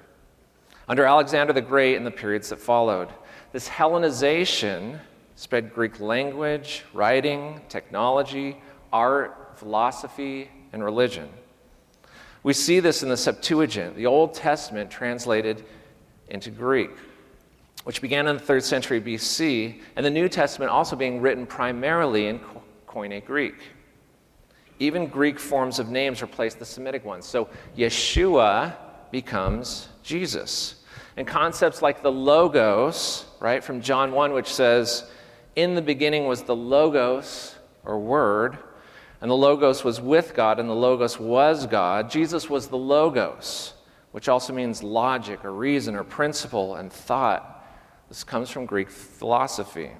Under 0.88 1.04
Alexander 1.04 1.52
the 1.52 1.60
Great 1.60 1.96
and 1.96 2.06
the 2.06 2.10
periods 2.10 2.48
that 2.48 2.58
followed, 2.58 3.08
this 3.52 3.68
Hellenization 3.68 4.98
spread 5.36 5.74
Greek 5.74 6.00
language, 6.00 6.84
writing, 6.94 7.60
technology, 7.68 8.56
art, 8.90 9.52
philosophy, 9.56 10.50
and 10.72 10.82
religion. 10.82 11.28
We 12.44 12.52
see 12.52 12.78
this 12.78 13.02
in 13.02 13.08
the 13.08 13.16
Septuagint, 13.16 13.96
the 13.96 14.04
Old 14.04 14.34
Testament 14.34 14.90
translated 14.90 15.64
into 16.28 16.50
Greek, 16.50 16.90
which 17.84 18.02
began 18.02 18.28
in 18.28 18.36
the 18.36 18.42
third 18.42 18.62
century 18.62 19.00
BC, 19.00 19.80
and 19.96 20.04
the 20.04 20.10
New 20.10 20.28
Testament 20.28 20.70
also 20.70 20.94
being 20.94 21.22
written 21.22 21.46
primarily 21.46 22.26
in 22.26 22.40
Koine 22.86 23.24
Greek. 23.24 23.54
Even 24.78 25.06
Greek 25.06 25.38
forms 25.38 25.78
of 25.78 25.88
names 25.88 26.22
replace 26.22 26.54
the 26.54 26.66
Semitic 26.66 27.02
ones. 27.04 27.24
So 27.24 27.48
Yeshua 27.78 28.76
becomes 29.10 29.88
Jesus. 30.02 30.82
And 31.16 31.26
concepts 31.26 31.80
like 31.80 32.02
the 32.02 32.12
Logos, 32.12 33.24
right, 33.40 33.64
from 33.64 33.80
John 33.80 34.12
1, 34.12 34.32
which 34.34 34.52
says, 34.52 35.10
in 35.56 35.74
the 35.74 35.82
beginning 35.82 36.26
was 36.26 36.42
the 36.42 36.56
Logos, 36.56 37.54
or 37.84 37.98
Word, 37.98 38.58
and 39.24 39.30
the 39.30 39.36
Logos 39.36 39.82
was 39.82 40.02
with 40.02 40.34
God, 40.34 40.60
and 40.60 40.68
the 40.68 40.74
Logos 40.74 41.18
was 41.18 41.66
God. 41.66 42.10
Jesus 42.10 42.50
was 42.50 42.68
the 42.68 42.76
Logos, 42.76 43.72
which 44.12 44.28
also 44.28 44.52
means 44.52 44.82
logic, 44.82 45.46
or 45.46 45.54
reason, 45.54 45.96
or 45.96 46.04
principle, 46.04 46.74
and 46.74 46.92
thought. 46.92 47.66
This 48.10 48.22
comes 48.22 48.50
from 48.50 48.66
Greek 48.66 48.90
philosophy. 48.90 49.92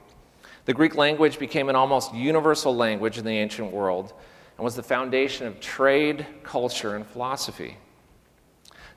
The 0.66 0.74
Greek 0.74 0.94
language 0.94 1.38
became 1.38 1.70
an 1.70 1.74
almost 1.74 2.12
universal 2.12 2.76
language 2.76 3.16
in 3.16 3.24
the 3.24 3.30
ancient 3.30 3.72
world 3.72 4.12
and 4.58 4.64
was 4.64 4.76
the 4.76 4.82
foundation 4.82 5.46
of 5.46 5.58
trade, 5.58 6.26
culture, 6.42 6.94
and 6.94 7.06
philosophy. 7.06 7.78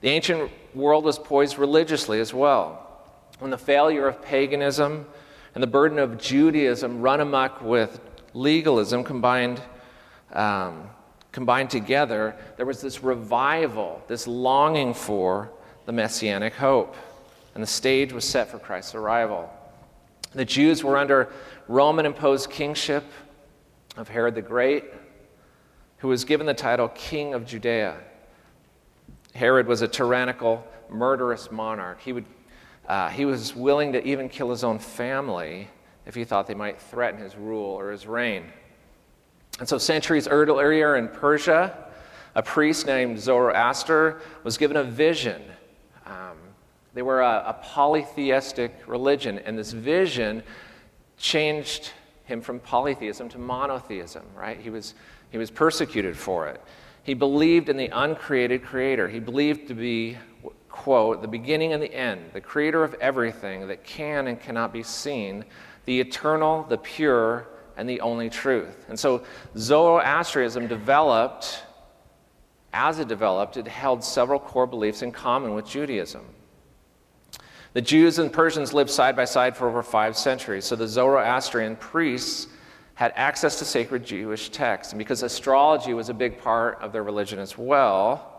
The 0.02 0.10
ancient 0.10 0.52
world 0.76 1.06
was 1.06 1.18
poised 1.18 1.58
religiously 1.58 2.20
as 2.20 2.34
well. 2.34 3.02
When 3.40 3.50
the 3.50 3.58
failure 3.58 4.10
of 4.10 4.22
paganism 4.22 5.06
and 5.56 5.64
the 5.64 5.68
burden 5.68 5.98
of 5.98 6.18
Judaism 6.18 7.00
run 7.00 7.22
amok 7.22 7.62
with 7.62 8.02
legalism 8.34 9.06
combined, 9.06 9.62
um, 10.34 10.90
combined 11.32 11.70
together, 11.70 12.36
there 12.58 12.66
was 12.66 12.82
this 12.82 13.04
revival, 13.04 14.02
this 14.08 14.28
longing 14.28 14.94
for 14.94 15.52
the 15.86 15.92
messianic 15.92 16.54
hope. 16.54 16.96
And 17.54 17.64
the 17.64 17.68
stage 17.68 18.14
was 18.14 18.26
set 18.26 18.50
for 18.50 18.60
Christ's 18.60 18.96
arrival. 18.96 19.50
The 20.34 20.46
Jews 20.46 20.84
were 20.84 20.98
under 20.98 21.30
Roman 21.68 22.06
imposed 22.06 22.50
kingship 22.50 23.04
of 23.96 24.08
Herod 24.08 24.36
the 24.36 24.42
Great, 24.42 24.86
who 25.98 26.10
was 26.10 26.24
given 26.24 26.46
the 26.46 26.54
title 26.54 26.90
King 26.90 27.34
of 27.34 27.46
Judea. 27.46 27.98
Herod 29.34 29.68
was 29.68 29.82
a 29.82 29.88
tyrannical, 29.88 30.66
murderous 30.90 31.52
monarch. 31.52 32.00
He 32.02 32.14
would 32.14 32.26
uh, 32.88 33.10
he 33.10 33.26
was 33.26 33.54
willing 33.54 33.92
to 33.92 34.06
even 34.08 34.30
kill 34.30 34.50
his 34.50 34.64
own 34.64 34.80
family 34.80 35.68
if 36.06 36.16
he 36.16 36.24
thought 36.24 36.48
they 36.48 36.54
might 36.54 36.80
threaten 36.80 37.20
his 37.20 37.36
rule 37.36 37.66
or 37.66 37.92
his 37.92 38.08
reign. 38.08 38.46
And 39.60 39.68
so, 39.68 39.78
centuries 39.78 40.28
earlier 40.28 40.96
in 40.98 41.08
Persia, 41.08 41.76
a 42.36 42.44
priest 42.44 42.86
named 42.86 43.20
Zoroaster 43.20 44.22
was 44.44 44.58
given 44.58 44.78
a 44.78 44.84
vision. 44.84 45.42
Um, 46.06 46.38
they 46.94 47.02
were 47.02 47.22
a, 47.22 47.44
a 47.48 47.54
polytheistic 47.64 48.74
religion, 48.86 49.40
and 49.40 49.58
this 49.58 49.72
vision 49.72 50.44
changed 51.18 51.92
him 52.26 52.42
from 52.42 52.60
polytheism 52.60 53.30
to 53.30 53.40
monotheism, 53.40 54.24
right? 54.36 54.60
He 54.60 54.70
was, 54.70 54.94
he 55.32 55.38
was 55.38 55.50
persecuted 55.50 56.16
for 56.16 56.48
it. 56.48 56.62
He 57.04 57.14
believed 57.14 57.70
in 57.70 57.78
the 57.78 57.90
uncreated 57.92 58.64
creator. 58.64 59.08
He 59.08 59.20
believed 59.20 59.70
to 59.70 59.74
be 59.74 60.18
quote, 60.78 61.24
the 61.24 61.28
beginning 61.28 61.74
and 61.74 61.82
the 61.82 61.92
end, 61.94 62.22
the 62.34 62.42
creator 62.42 62.84
of 62.84 62.94
everything 62.96 63.68
that 63.68 63.84
can 63.84 64.28
and 64.28 64.40
cannot 64.40 64.72
be 64.72 64.84
seen, 64.84 65.44
the 65.86 66.00
eternal, 66.00 66.64
the 66.70 66.78
pure, 66.78 67.48
and 67.78 67.88
the 67.88 68.02
only 68.02 68.30
truth. 68.30 68.86
And 68.90 69.00
so 69.00 69.24
Zoroastrianism 69.56 70.68
developed, 70.68 71.64
as 72.74 73.00
it 73.00 73.08
developed, 73.08 73.56
it 73.56 73.68
held 73.68 74.04
several 74.04 74.40
core 74.40 74.68
beliefs 74.68 75.04
in 75.04 75.12
common 75.12 75.54
with 75.54 75.66
Judaism. 75.66 76.26
The 77.74 77.82
Jews 77.82 78.18
and 78.18 78.34
Persians 78.34 78.74
lived 78.74 78.90
side 78.90 79.16
by 79.16 79.26
side 79.26 79.56
for 79.56 79.70
over 79.70 79.84
five 79.84 80.18
centuries, 80.18 80.66
so 80.66 80.76
the 80.76 80.88
Zoroastrian 80.88 81.76
priests 81.76 82.48
had 82.96 83.14
access 83.16 83.60
to 83.60 83.66
sacred 83.66 84.04
Jewish 84.04 84.50
texts. 84.50 84.92
And 84.92 84.98
because 84.98 85.22
astrology 85.22 85.94
was 85.94 86.10
a 86.10 86.14
big 86.16 86.40
part 86.42 86.80
of 86.82 86.92
their 86.92 87.04
religion 87.04 87.38
as 87.38 87.56
well, 87.56 88.34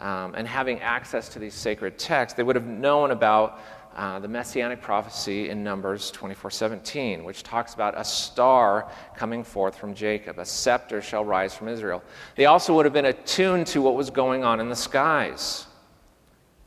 um, 0.00 0.34
and 0.34 0.48
having 0.48 0.80
access 0.80 1.28
to 1.30 1.38
these 1.38 1.52
sacred 1.52 1.98
texts, 1.98 2.36
they 2.36 2.42
would 2.42 2.56
have 2.56 2.66
known 2.66 3.10
about 3.10 3.60
uh, 3.98 4.20
the 4.20 4.28
messianic 4.28 4.80
prophecy 4.80 5.50
in 5.50 5.64
Numbers 5.64 6.12
24:17, 6.12 7.24
which 7.24 7.42
talks 7.42 7.74
about 7.74 7.98
a 7.98 8.04
star 8.04 8.88
coming 9.16 9.42
forth 9.42 9.76
from 9.76 9.92
Jacob, 9.92 10.38
a 10.38 10.44
scepter 10.44 11.02
shall 11.02 11.24
rise 11.24 11.52
from 11.52 11.66
Israel. 11.66 12.02
They 12.36 12.46
also 12.46 12.72
would 12.76 12.84
have 12.86 12.94
been 12.94 13.06
attuned 13.06 13.66
to 13.68 13.82
what 13.82 13.96
was 13.96 14.08
going 14.08 14.44
on 14.44 14.60
in 14.60 14.68
the 14.68 14.76
skies. 14.76 15.66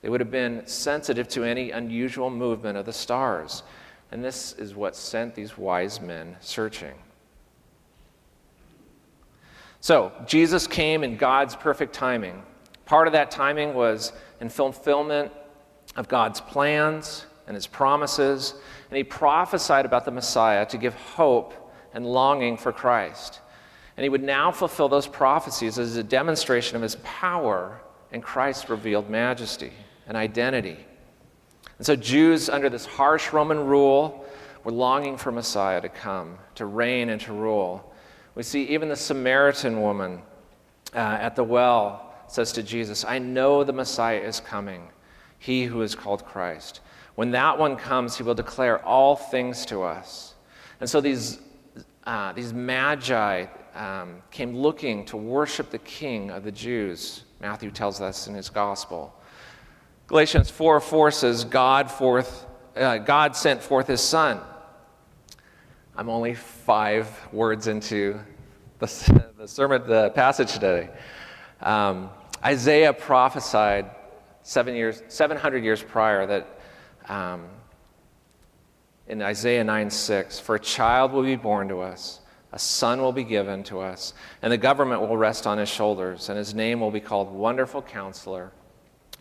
They 0.02 0.10
would 0.10 0.20
have 0.20 0.30
been 0.30 0.68
sensitive 0.68 1.30
to 1.30 1.46
any 1.46 1.72
unusual 1.72 2.30
movement 2.30 2.78
of 2.78 2.86
the 2.86 2.92
stars. 2.92 3.64
And 4.12 4.22
this 4.22 4.52
is 4.54 4.76
what 4.76 4.94
sent 4.94 5.34
these 5.34 5.58
wise 5.58 6.02
men 6.02 6.36
searching. 6.42 6.96
So, 9.80 10.12
Jesus 10.28 10.68
came 10.68 11.02
in 11.02 11.16
God's 11.16 11.56
perfect 11.56 11.94
timing 11.94 12.44
Part 12.92 13.08
of 13.08 13.14
that 13.14 13.32
timing 13.32 13.74
was 13.74 14.12
in 14.42 14.50
fulfillment 14.50 15.32
of 15.96 16.08
God's 16.08 16.42
plans 16.42 17.26
and 17.48 17.56
his 17.56 17.68
promises, 17.68 18.54
and 18.90 18.98
he 18.98 19.04
prophesied 19.04 19.86
about 19.86 20.06
the 20.06 20.12
Messiah 20.12 20.66
to 20.68 20.78
give 20.78 20.94
hope 20.94 21.54
and 21.94 22.06
longing 22.06 22.58
for 22.58 22.72
Christ. 22.72 23.42
And 23.98 24.04
he 24.04 24.10
would 24.10 24.24
now 24.24 24.52
fulfill 24.52 24.88
those 24.88 25.08
prophecies 25.08 25.78
as 25.78 25.98
a 25.98 26.04
demonstration 26.04 26.76
of 26.76 26.82
his 26.82 26.96
power 27.04 27.82
and 28.12 28.24
Christ's 28.24 28.70
revealed 28.70 29.10
majesty 29.10 29.72
and 30.08 30.16
identity. 30.18 30.78
And 31.78 31.86
so, 31.86 31.96
Jews 31.96 32.50
under 32.50 32.70
this 32.70 32.86
harsh 32.86 33.34
Roman 33.34 33.66
rule 33.66 34.26
were 34.64 34.72
longing 34.72 35.18
for 35.18 35.32
Messiah 35.32 35.82
to 35.82 35.90
come, 35.90 36.38
to 36.56 36.66
reign 36.66 37.10
and 37.10 37.20
to 37.22 37.34
rule. 37.34 37.94
We 38.36 38.44
see 38.44 38.64
even 38.66 38.90
the 38.90 38.96
Samaritan 38.96 39.82
woman 39.82 40.22
uh, 40.94 41.00
at 41.00 41.36
the 41.36 41.44
well 41.44 42.14
says 42.28 42.52
to 42.54 42.64
Jesus, 42.64 43.04
I 43.04 43.20
know 43.20 43.64
the 43.64 43.74
Messiah 43.74 44.20
is 44.20 44.40
coming, 44.40 44.88
he 45.42 45.66
who 45.66 45.82
is 45.82 45.96
called 45.96 46.24
Christ. 46.24 46.82
When 47.16 47.32
that 47.32 47.58
one 47.58 47.76
comes, 47.76 48.16
he 48.16 48.22
will 48.22 48.36
declare 48.36 48.78
all 48.86 49.16
things 49.16 49.66
to 49.66 49.82
us. 49.82 50.36
And 50.80 50.88
so 50.88 51.02
these, 51.02 51.40
uh, 52.04 52.32
these 52.34 52.54
magi 52.54 53.48
um, 53.74 54.22
came 54.30 54.56
looking 54.56 55.04
to 55.06 55.18
worship 55.18 55.72
the 55.72 55.80
king 55.80 56.30
of 56.30 56.44
the 56.44 56.52
Jews. 56.52 57.24
Matthew 57.40 57.72
tells 57.72 58.02
us 58.02 58.28
in 58.28 58.36
his 58.36 58.50
gospel. 58.50 59.16
Galatians 60.06 60.52
4 60.52 60.80
4 60.80 61.10
says, 61.10 61.44
God, 61.44 61.90
forth, 61.90 62.46
uh, 62.76 63.00
God 63.00 63.36
sent 63.36 63.64
forth 63.64 63.88
his 63.88 64.02
son. 64.02 64.40
I'm 65.98 66.08
only 66.08 66.36
five 66.36 67.10
words 67.34 67.66
into 67.66 68.20
the, 68.78 69.32
the 69.40 69.48
sermon, 69.48 69.88
the 69.88 70.12
passage 70.12 70.54
today. 70.54 70.90
Um, 71.62 72.12
Isaiah 72.46 72.94
prophesied 72.94 73.90
seven 74.44 74.76
years, 74.76 75.02
700 75.08 75.64
years 75.64 75.82
prior 75.82 76.26
that 76.26 76.60
um, 77.08 77.48
in 79.08 79.22
Isaiah 79.22 79.64
9 79.64 79.90
6, 79.90 80.40
for 80.40 80.56
a 80.56 80.60
child 80.60 81.12
will 81.12 81.24
be 81.24 81.36
born 81.36 81.68
to 81.70 81.82
us, 81.82 82.22
a 82.52 82.60
son 82.60 83.02
will 83.02 83.12
be 83.12 83.24
given 83.24 83.64
to 83.64 83.80
us, 83.80 84.14
and 84.42 84.52
the 84.52 84.58
government 84.58 85.02
will 85.02 85.18
rest 85.18 85.48
on 85.48 85.58
his 85.58 85.70
shoulders, 85.70 86.30
and 86.30 86.38
his 86.38 86.54
name 86.54 86.80
will 86.80 86.92
be 86.92 87.00
called 87.00 87.32
Wonderful 87.32 87.82
Counselor, 87.82 88.52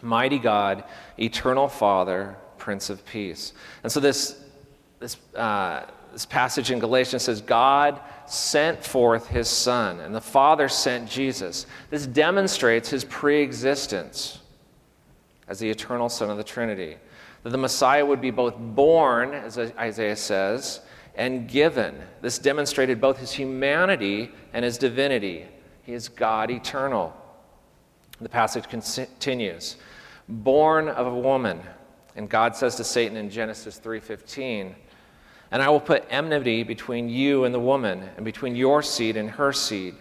Mighty 0.02 0.38
God, 0.38 0.84
Eternal 1.18 1.68
Father, 1.68 2.36
Prince 2.58 2.90
of 2.90 3.04
Peace. 3.04 3.52
And 3.82 3.90
so 3.90 4.00
this, 4.00 4.42
this, 4.98 5.16
uh, 5.34 5.86
this 6.12 6.26
passage 6.26 6.70
in 6.70 6.78
Galatians 6.78 7.22
says, 7.22 7.40
God 7.40 8.00
sent 8.26 8.84
forth 8.84 9.28
his 9.28 9.48
Son, 9.48 10.00
and 10.00 10.14
the 10.14 10.20
Father 10.20 10.68
sent 10.68 11.08
Jesus. 11.08 11.66
This 11.90 12.06
demonstrates 12.06 12.88
his 12.88 13.04
pre 13.04 13.40
existence 13.42 14.40
as 15.50 15.58
the 15.58 15.68
eternal 15.68 16.08
Son 16.08 16.30
of 16.30 16.38
the 16.38 16.44
Trinity. 16.44 16.96
That 17.42 17.50
the 17.50 17.58
Messiah 17.58 18.06
would 18.06 18.20
be 18.20 18.30
both 18.30 18.54
born, 18.56 19.34
as 19.34 19.58
Isaiah 19.58 20.16
says, 20.16 20.80
and 21.16 21.48
given. 21.48 22.00
This 22.22 22.38
demonstrated 22.38 23.00
both 23.00 23.18
his 23.18 23.32
humanity 23.32 24.30
and 24.54 24.64
his 24.64 24.78
divinity. 24.78 25.46
He 25.82 25.92
is 25.92 26.08
God 26.08 26.50
eternal. 26.50 27.12
The 28.20 28.28
passage 28.28 28.68
continues 28.68 29.76
born 30.28 30.88
of 30.88 31.06
a 31.06 31.14
woman. 31.14 31.60
And 32.14 32.28
God 32.28 32.54
says 32.54 32.76
to 32.76 32.84
Satan 32.84 33.16
in 33.16 33.28
Genesis 33.30 33.78
3:15, 33.78 34.76
"And 35.50 35.62
I 35.62 35.68
will 35.68 35.80
put 35.80 36.04
enmity 36.10 36.62
between 36.62 37.08
you 37.08 37.44
and 37.44 37.52
the 37.52 37.60
woman, 37.60 38.10
and 38.16 38.24
between 38.24 38.54
your 38.54 38.82
seed 38.82 39.16
and 39.16 39.32
her 39.32 39.52
seed. 39.52 39.96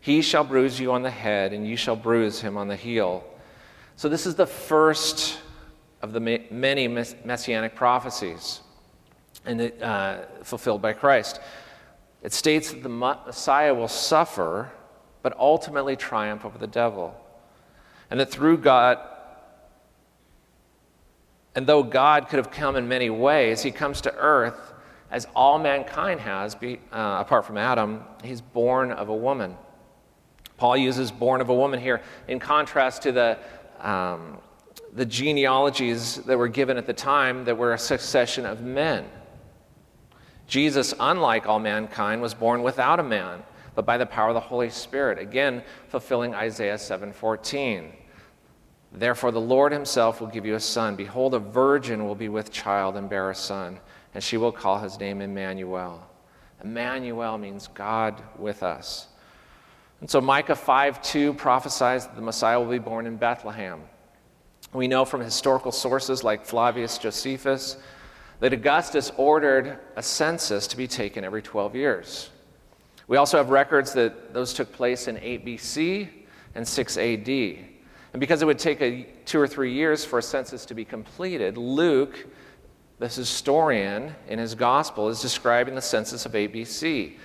He 0.00 0.20
shall 0.20 0.44
bruise 0.44 0.80
you 0.80 0.92
on 0.92 1.02
the 1.02 1.10
head, 1.10 1.52
and 1.52 1.66
you 1.66 1.76
shall 1.76 1.96
bruise 1.96 2.42
him 2.42 2.58
on 2.58 2.68
the 2.68 2.76
heel." 2.76 3.24
So 3.96 4.08
this 4.08 4.26
is 4.26 4.34
the 4.34 4.46
first 4.46 5.38
of 6.00 6.12
the 6.12 6.20
many 6.20 6.88
messianic 6.88 7.74
prophecies 7.74 8.60
and 9.44 9.72
uh, 9.82 10.22
fulfilled 10.42 10.82
by 10.82 10.92
Christ. 10.92 11.40
It 12.22 12.32
states 12.32 12.72
that 12.72 12.82
the 12.82 12.88
Messiah 12.88 13.74
will 13.74 13.88
suffer, 13.88 14.70
but 15.22 15.36
ultimately 15.38 15.96
triumph 15.96 16.44
over 16.44 16.58
the 16.58 16.66
devil. 16.66 17.14
And 18.10 18.20
that 18.20 18.30
through 18.30 18.58
God, 18.58 18.98
and 21.54 21.66
though 21.66 21.82
God 21.82 22.28
could 22.28 22.36
have 22.36 22.50
come 22.50 22.76
in 22.76 22.88
many 22.88 23.10
ways, 23.10 23.62
he 23.62 23.70
comes 23.70 24.00
to 24.02 24.14
earth 24.14 24.72
as 25.10 25.26
all 25.36 25.58
mankind 25.58 26.20
has, 26.20 26.54
be, 26.54 26.80
uh, 26.90 27.18
apart 27.20 27.44
from 27.44 27.58
Adam. 27.58 28.02
He's 28.24 28.40
born 28.40 28.92
of 28.92 29.08
a 29.08 29.14
woman. 29.14 29.56
Paul 30.56 30.76
uses 30.76 31.10
born 31.10 31.40
of 31.40 31.48
a 31.48 31.54
woman 31.54 31.80
here 31.80 32.02
in 32.28 32.38
contrast 32.38 33.02
to 33.02 33.12
the, 33.12 33.38
um, 33.82 34.38
the 34.92 35.04
genealogies 35.04 36.16
that 36.16 36.38
were 36.38 36.48
given 36.48 36.76
at 36.76 36.86
the 36.86 36.92
time 36.92 37.44
that 37.44 37.56
were 37.56 37.72
a 37.72 37.78
succession 37.78 38.46
of 38.46 38.62
men. 38.62 39.04
Jesus, 40.46 40.92
unlike 41.00 41.46
all 41.46 41.58
mankind, 41.58 42.20
was 42.20 42.34
born 42.34 42.62
without 42.62 43.00
a 43.00 43.02
man, 43.02 43.42
but 43.74 43.86
by 43.86 43.96
the 43.96 44.06
power 44.06 44.28
of 44.28 44.34
the 44.34 44.40
Holy 44.40 44.68
Spirit, 44.70 45.18
again 45.18 45.62
fulfilling 45.88 46.34
Isaiah 46.34 46.78
7:14. 46.78 47.92
Therefore, 48.94 49.30
the 49.30 49.40
Lord 49.40 49.72
himself 49.72 50.20
will 50.20 50.28
give 50.28 50.44
you 50.44 50.54
a 50.54 50.60
son. 50.60 50.96
Behold, 50.96 51.34
a 51.34 51.38
virgin 51.38 52.04
will 52.04 52.14
be 52.14 52.28
with 52.28 52.52
child 52.52 52.96
and 52.96 53.08
bear 53.08 53.30
a 53.30 53.34
son, 53.34 53.80
and 54.14 54.22
she 54.22 54.36
will 54.36 54.52
call 54.52 54.78
his 54.78 55.00
name 55.00 55.22
Emmanuel. 55.22 56.06
Emmanuel 56.62 57.38
means 57.38 57.68
God 57.68 58.22
with 58.38 58.62
us. 58.62 59.08
And 60.02 60.10
so 60.10 60.20
Micah 60.20 60.56
5 60.56 61.00
2 61.00 61.34
prophesies 61.34 62.06
that 62.06 62.16
the 62.16 62.22
Messiah 62.22 62.58
will 62.58 62.68
be 62.68 62.80
born 62.80 63.06
in 63.06 63.16
Bethlehem. 63.16 63.82
We 64.72 64.88
know 64.88 65.04
from 65.04 65.20
historical 65.20 65.70
sources 65.70 66.24
like 66.24 66.44
Flavius 66.44 66.98
Josephus 66.98 67.76
that 68.40 68.52
Augustus 68.52 69.12
ordered 69.16 69.78
a 69.94 70.02
census 70.02 70.66
to 70.66 70.76
be 70.76 70.88
taken 70.88 71.22
every 71.22 71.40
12 71.40 71.76
years. 71.76 72.30
We 73.06 73.16
also 73.16 73.36
have 73.36 73.50
records 73.50 73.92
that 73.92 74.34
those 74.34 74.52
took 74.52 74.72
place 74.72 75.06
in 75.06 75.18
8 75.18 75.46
BC 75.46 76.08
and 76.56 76.66
6 76.66 76.96
AD. 76.96 77.28
And 77.28 78.18
because 78.18 78.42
it 78.42 78.46
would 78.46 78.58
take 78.58 78.80
a, 78.82 79.06
two 79.24 79.38
or 79.38 79.46
three 79.46 79.72
years 79.72 80.04
for 80.04 80.18
a 80.18 80.22
census 80.22 80.66
to 80.66 80.74
be 80.74 80.84
completed, 80.84 81.56
Luke, 81.56 82.26
this 82.98 83.14
historian 83.14 84.16
in 84.26 84.40
his 84.40 84.56
gospel, 84.56 85.08
is 85.08 85.22
describing 85.22 85.76
the 85.76 85.80
census 85.80 86.26
of 86.26 86.34
8 86.34 86.52
BC. 86.52 87.18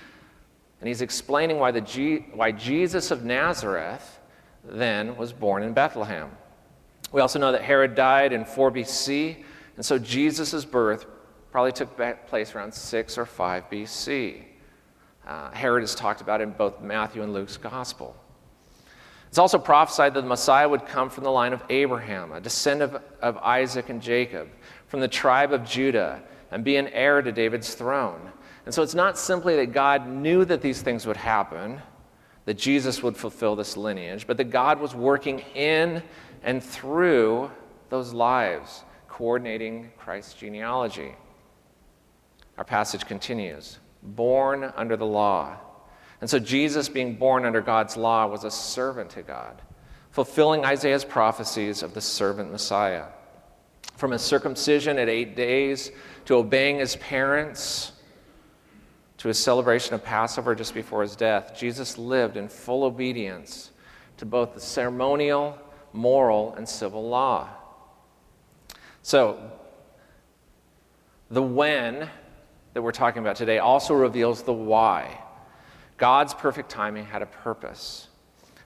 And 0.80 0.88
he's 0.88 1.02
explaining 1.02 1.58
why, 1.58 1.70
the 1.70 1.80
G, 1.80 2.26
why 2.32 2.52
Jesus 2.52 3.10
of 3.10 3.24
Nazareth 3.24 4.20
then 4.64 5.16
was 5.16 5.32
born 5.32 5.62
in 5.62 5.72
Bethlehem. 5.72 6.30
We 7.10 7.20
also 7.20 7.38
know 7.38 7.52
that 7.52 7.62
Herod 7.62 7.94
died 7.94 8.32
in 8.32 8.44
4 8.44 8.70
BC, 8.70 9.42
and 9.76 9.84
so 9.84 9.98
Jesus' 9.98 10.64
birth 10.64 11.06
probably 11.50 11.72
took 11.72 11.96
place 12.26 12.54
around 12.54 12.72
6 12.72 13.18
or 13.18 13.24
5 13.24 13.70
BC. 13.70 14.42
Uh, 15.26 15.50
Herod 15.50 15.82
is 15.82 15.94
talked 15.94 16.20
about 16.20 16.40
in 16.40 16.50
both 16.50 16.80
Matthew 16.80 17.22
and 17.22 17.32
Luke's 17.32 17.56
gospel. 17.56 18.14
It's 19.28 19.38
also 19.38 19.58
prophesied 19.58 20.14
that 20.14 20.22
the 20.22 20.26
Messiah 20.26 20.68
would 20.68 20.86
come 20.86 21.10
from 21.10 21.24
the 21.24 21.30
line 21.30 21.52
of 21.52 21.62
Abraham, 21.68 22.32
a 22.32 22.40
descendant 22.40 22.94
of, 22.94 23.02
of 23.20 23.36
Isaac 23.38 23.90
and 23.90 24.00
Jacob, 24.00 24.48
from 24.86 25.00
the 25.00 25.08
tribe 25.08 25.52
of 25.52 25.64
Judah, 25.64 26.22
and 26.50 26.64
be 26.64 26.76
an 26.76 26.88
heir 26.88 27.20
to 27.20 27.30
David's 27.30 27.74
throne. 27.74 28.32
And 28.68 28.74
so 28.74 28.82
it's 28.82 28.94
not 28.94 29.16
simply 29.16 29.56
that 29.56 29.72
God 29.72 30.06
knew 30.06 30.44
that 30.44 30.60
these 30.60 30.82
things 30.82 31.06
would 31.06 31.16
happen, 31.16 31.80
that 32.44 32.58
Jesus 32.58 33.02
would 33.02 33.16
fulfill 33.16 33.56
this 33.56 33.78
lineage, 33.78 34.26
but 34.26 34.36
that 34.36 34.50
God 34.50 34.78
was 34.78 34.94
working 34.94 35.38
in 35.54 36.02
and 36.42 36.62
through 36.62 37.50
those 37.88 38.12
lives, 38.12 38.84
coordinating 39.08 39.90
Christ's 39.96 40.34
genealogy. 40.34 41.14
Our 42.58 42.64
passage 42.64 43.06
continues 43.06 43.78
born 44.02 44.70
under 44.76 44.98
the 44.98 45.06
law 45.06 45.56
and 46.20 46.28
so 46.28 46.38
Jesus, 46.38 46.90
being 46.90 47.14
born 47.14 47.46
under 47.46 47.62
God's 47.62 47.96
law, 47.96 48.26
was 48.26 48.44
a 48.44 48.50
servant 48.50 49.08
to 49.12 49.22
God, 49.22 49.62
fulfilling 50.10 50.66
Isaiah's 50.66 51.06
prophecies 51.06 51.82
of 51.82 51.94
the 51.94 52.02
servant 52.02 52.52
Messiah. 52.52 53.06
From 53.96 54.10
his 54.10 54.20
circumcision 54.20 54.98
at 54.98 55.08
eight 55.08 55.36
days 55.36 55.90
to 56.26 56.34
obeying 56.34 56.80
his 56.80 56.96
parents 56.96 57.92
to 59.18 59.28
his 59.28 59.38
celebration 59.38 59.94
of 59.94 60.04
Passover 60.04 60.54
just 60.54 60.74
before 60.74 61.02
his 61.02 61.16
death, 61.16 61.56
Jesus 61.56 61.98
lived 61.98 62.36
in 62.36 62.48
full 62.48 62.84
obedience 62.84 63.72
to 64.16 64.26
both 64.26 64.54
the 64.54 64.60
ceremonial, 64.60 65.58
moral, 65.92 66.54
and 66.54 66.68
civil 66.68 67.08
law. 67.08 67.48
So, 69.02 69.52
the 71.30 71.42
when 71.42 72.08
that 72.72 72.82
we're 72.82 72.92
talking 72.92 73.20
about 73.20 73.36
today 73.36 73.58
also 73.58 73.94
reveals 73.94 74.42
the 74.42 74.52
why. 74.52 75.18
God's 75.96 76.32
perfect 76.32 76.70
timing 76.70 77.04
had 77.04 77.22
a 77.22 77.26
purpose. 77.26 78.08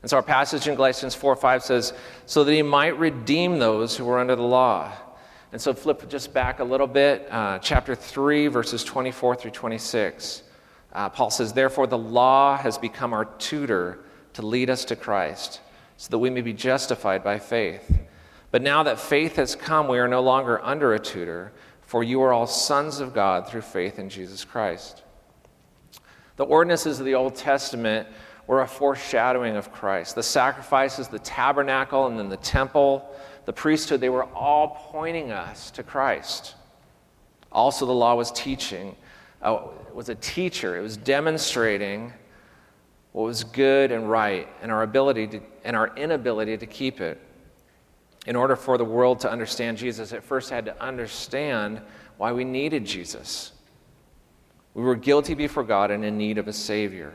And 0.02 0.10
so 0.10 0.16
our 0.16 0.22
passage 0.22 0.68
in 0.68 0.74
Galatians 0.74 1.14
4 1.14 1.36
5 1.36 1.62
says, 1.62 1.92
so 2.26 2.44
that 2.44 2.52
he 2.52 2.62
might 2.62 2.98
redeem 2.98 3.58
those 3.58 3.96
who 3.96 4.04
were 4.04 4.18
under 4.18 4.36
the 4.36 4.42
law. 4.42 4.92
And 5.52 5.60
so 5.60 5.74
flip 5.74 6.08
just 6.08 6.32
back 6.32 6.60
a 6.60 6.64
little 6.64 6.86
bit, 6.86 7.28
uh, 7.30 7.58
chapter 7.58 7.94
3, 7.94 8.46
verses 8.46 8.82
24 8.82 9.36
through 9.36 9.50
26. 9.50 10.42
Uh, 10.94 11.10
Paul 11.10 11.30
says, 11.30 11.52
Therefore, 11.52 11.86
the 11.86 11.98
law 11.98 12.56
has 12.56 12.78
become 12.78 13.12
our 13.12 13.26
tutor 13.26 13.98
to 14.32 14.46
lead 14.46 14.70
us 14.70 14.86
to 14.86 14.96
Christ, 14.96 15.60
so 15.98 16.08
that 16.08 16.18
we 16.18 16.30
may 16.30 16.40
be 16.40 16.54
justified 16.54 17.22
by 17.22 17.38
faith. 17.38 17.98
But 18.50 18.62
now 18.62 18.82
that 18.84 18.98
faith 18.98 19.36
has 19.36 19.54
come, 19.54 19.88
we 19.88 19.98
are 19.98 20.08
no 20.08 20.22
longer 20.22 20.62
under 20.64 20.94
a 20.94 20.98
tutor, 20.98 21.52
for 21.82 22.02
you 22.02 22.22
are 22.22 22.32
all 22.32 22.46
sons 22.46 23.00
of 23.00 23.12
God 23.12 23.46
through 23.46 23.60
faith 23.60 23.98
in 23.98 24.08
Jesus 24.08 24.46
Christ. 24.46 25.02
The 26.36 26.44
ordinances 26.44 26.98
of 26.98 27.04
the 27.04 27.14
Old 27.14 27.34
Testament 27.34 28.08
were 28.46 28.62
a 28.62 28.66
foreshadowing 28.66 29.56
of 29.56 29.70
Christ. 29.70 30.14
The 30.14 30.22
sacrifices, 30.22 31.08
the 31.08 31.18
tabernacle, 31.18 32.06
and 32.06 32.18
then 32.18 32.30
the 32.30 32.38
temple, 32.38 33.14
the 33.44 33.52
priesthood, 33.52 34.00
they 34.00 34.08
were 34.08 34.24
all 34.34 34.88
pointing 34.90 35.32
us 35.32 35.70
to 35.72 35.82
Christ. 35.82 36.54
Also, 37.50 37.86
the 37.86 37.92
law 37.92 38.14
was 38.14 38.30
teaching, 38.32 38.96
uh, 39.42 39.62
was 39.92 40.08
a 40.08 40.14
teacher. 40.14 40.76
It 40.76 40.82
was 40.82 40.96
demonstrating 40.96 42.12
what 43.12 43.24
was 43.24 43.44
good 43.44 43.92
and 43.92 44.10
right 44.10 44.48
and 44.62 44.72
our 44.72 44.82
ability 44.82 45.26
to, 45.28 45.40
and 45.64 45.76
our 45.76 45.94
inability 45.96 46.56
to 46.56 46.66
keep 46.66 47.00
it. 47.00 47.20
In 48.26 48.36
order 48.36 48.54
for 48.54 48.78
the 48.78 48.84
world 48.84 49.20
to 49.20 49.30
understand 49.30 49.76
Jesus, 49.76 50.12
it 50.12 50.22
first 50.22 50.48
had 50.48 50.64
to 50.66 50.82
understand 50.82 51.80
why 52.18 52.32
we 52.32 52.44
needed 52.44 52.86
Jesus. 52.86 53.52
We 54.74 54.82
were 54.82 54.94
guilty 54.94 55.34
before 55.34 55.64
God 55.64 55.90
and 55.90 56.04
in 56.04 56.16
need 56.16 56.38
of 56.38 56.48
a 56.48 56.52
Savior. 56.52 57.12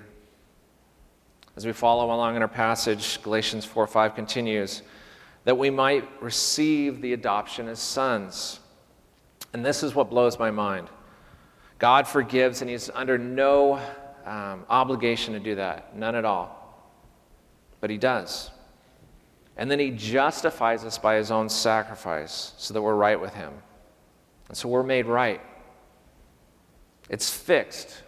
As 1.55 1.65
we 1.65 1.71
follow 1.71 2.05
along 2.05 2.35
in 2.35 2.41
our 2.41 2.47
passage, 2.47 3.21
Galatians 3.23 3.65
4 3.65 3.87
5 3.87 4.13
continues, 4.13 4.83
that 5.47 5.57
we 5.57 5.69
might 5.69 6.03
receive 6.21 6.99
the 6.99 7.13
adoption 7.13 7.69
as 7.69 7.79
sons. 7.79 8.60
And 9.53 9.65
this 9.65 9.81
is 9.81 9.95
what 9.95 10.10
blows 10.10 10.38
my 10.38 10.51
mind. 10.51 10.89
God 11.79 12.05
forgives, 12.05 12.60
and 12.60 12.69
He's 12.69 12.89
under 12.89 13.17
no 13.17 13.79
um, 14.25 14.65
obligation 14.69 15.36
to 15.36 15.39
do 15.39 15.55
that, 15.55 15.95
none 15.95 16.15
at 16.15 16.25
all. 16.25 16.83
But 17.79 17.89
He 17.89 17.97
does. 17.97 18.51
And 19.55 19.71
then 19.71 19.79
He 19.79 19.91
justifies 19.91 20.83
us 20.83 20.97
by 20.97 21.15
His 21.15 21.31
own 21.31 21.47
sacrifice 21.47 22.51
so 22.57 22.73
that 22.73 22.81
we're 22.81 22.95
right 22.95 23.19
with 23.19 23.33
Him. 23.33 23.53
And 24.49 24.57
so 24.57 24.67
we're 24.67 24.83
made 24.83 25.05
right. 25.05 25.39
It's 27.10 27.29
fixed. 27.29 28.03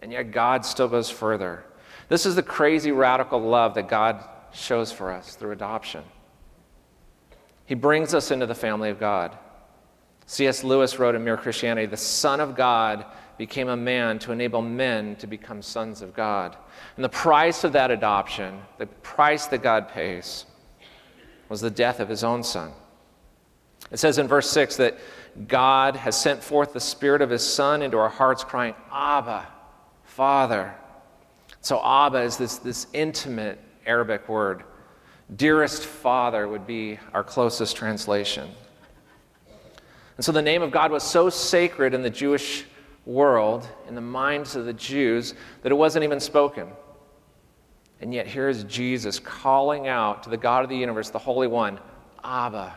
And 0.00 0.10
yet 0.10 0.32
God 0.32 0.66
still 0.66 0.88
goes 0.88 1.08
further. 1.08 1.62
This 2.08 2.26
is 2.26 2.34
the 2.34 2.42
crazy 2.42 2.90
radical 2.90 3.38
love 3.38 3.74
that 3.74 3.86
God 3.86 4.30
shows 4.56 4.92
for 4.92 5.12
us 5.12 5.36
through 5.36 5.52
adoption. 5.52 6.02
He 7.66 7.74
brings 7.74 8.14
us 8.14 8.30
into 8.30 8.46
the 8.46 8.54
family 8.54 8.90
of 8.90 8.98
God. 8.98 9.36
C.S. 10.26 10.64
Lewis 10.64 10.98
wrote 10.98 11.14
in 11.14 11.24
Mere 11.24 11.36
Christianity 11.36 11.86
The 11.86 11.96
Son 11.96 12.40
of 12.40 12.56
God 12.56 13.04
became 13.38 13.68
a 13.68 13.76
man 13.76 14.18
to 14.20 14.32
enable 14.32 14.62
men 14.62 15.16
to 15.16 15.26
become 15.26 15.62
sons 15.62 16.00
of 16.02 16.14
God. 16.14 16.56
And 16.96 17.04
the 17.04 17.10
price 17.10 17.64
of 17.64 17.72
that 17.72 17.90
adoption, 17.90 18.60
the 18.78 18.86
price 18.86 19.46
that 19.46 19.62
God 19.62 19.88
pays, 19.88 20.46
was 21.48 21.60
the 21.60 21.70
death 21.70 22.00
of 22.00 22.08
his 22.08 22.24
own 22.24 22.42
son. 22.42 22.72
It 23.92 23.98
says 23.98 24.18
in 24.18 24.26
verse 24.26 24.50
6 24.50 24.76
that 24.76 24.98
God 25.46 25.96
has 25.96 26.20
sent 26.20 26.42
forth 26.42 26.72
the 26.72 26.80
Spirit 26.80 27.22
of 27.22 27.30
his 27.30 27.42
Son 27.42 27.82
into 27.82 27.98
our 27.98 28.08
hearts, 28.08 28.42
crying, 28.42 28.74
Abba, 28.90 29.46
Father. 30.04 30.74
So, 31.60 31.80
Abba 31.84 32.22
is 32.22 32.36
this, 32.36 32.58
this 32.58 32.86
intimate 32.92 33.60
Aramaic 33.86 34.28
word. 34.28 34.64
Dearest 35.34 35.84
Father 35.84 36.46
would 36.46 36.66
be 36.66 36.98
our 37.12 37.24
closest 37.24 37.76
translation. 37.76 38.48
And 40.16 40.24
so, 40.24 40.32
the 40.32 40.42
name 40.42 40.62
of 40.62 40.70
God 40.70 40.90
was 40.90 41.02
so 41.02 41.28
sacred 41.28 41.94
in 41.94 42.02
the 42.02 42.10
Jewish 42.10 42.64
world, 43.04 43.68
in 43.88 43.94
the 43.94 44.00
minds 44.00 44.56
of 44.56 44.64
the 44.64 44.72
Jews, 44.72 45.34
that 45.62 45.72
it 45.72 45.74
wasn't 45.74 46.04
even 46.04 46.20
spoken. 46.20 46.68
And 48.00 48.12
yet, 48.12 48.26
here 48.26 48.48
is 48.48 48.64
Jesus 48.64 49.18
calling 49.18 49.88
out 49.88 50.22
to 50.24 50.30
the 50.30 50.36
God 50.36 50.64
of 50.64 50.70
the 50.70 50.76
universe, 50.76 51.10
the 51.10 51.18
Holy 51.18 51.46
One, 51.46 51.78
Abba. 52.22 52.74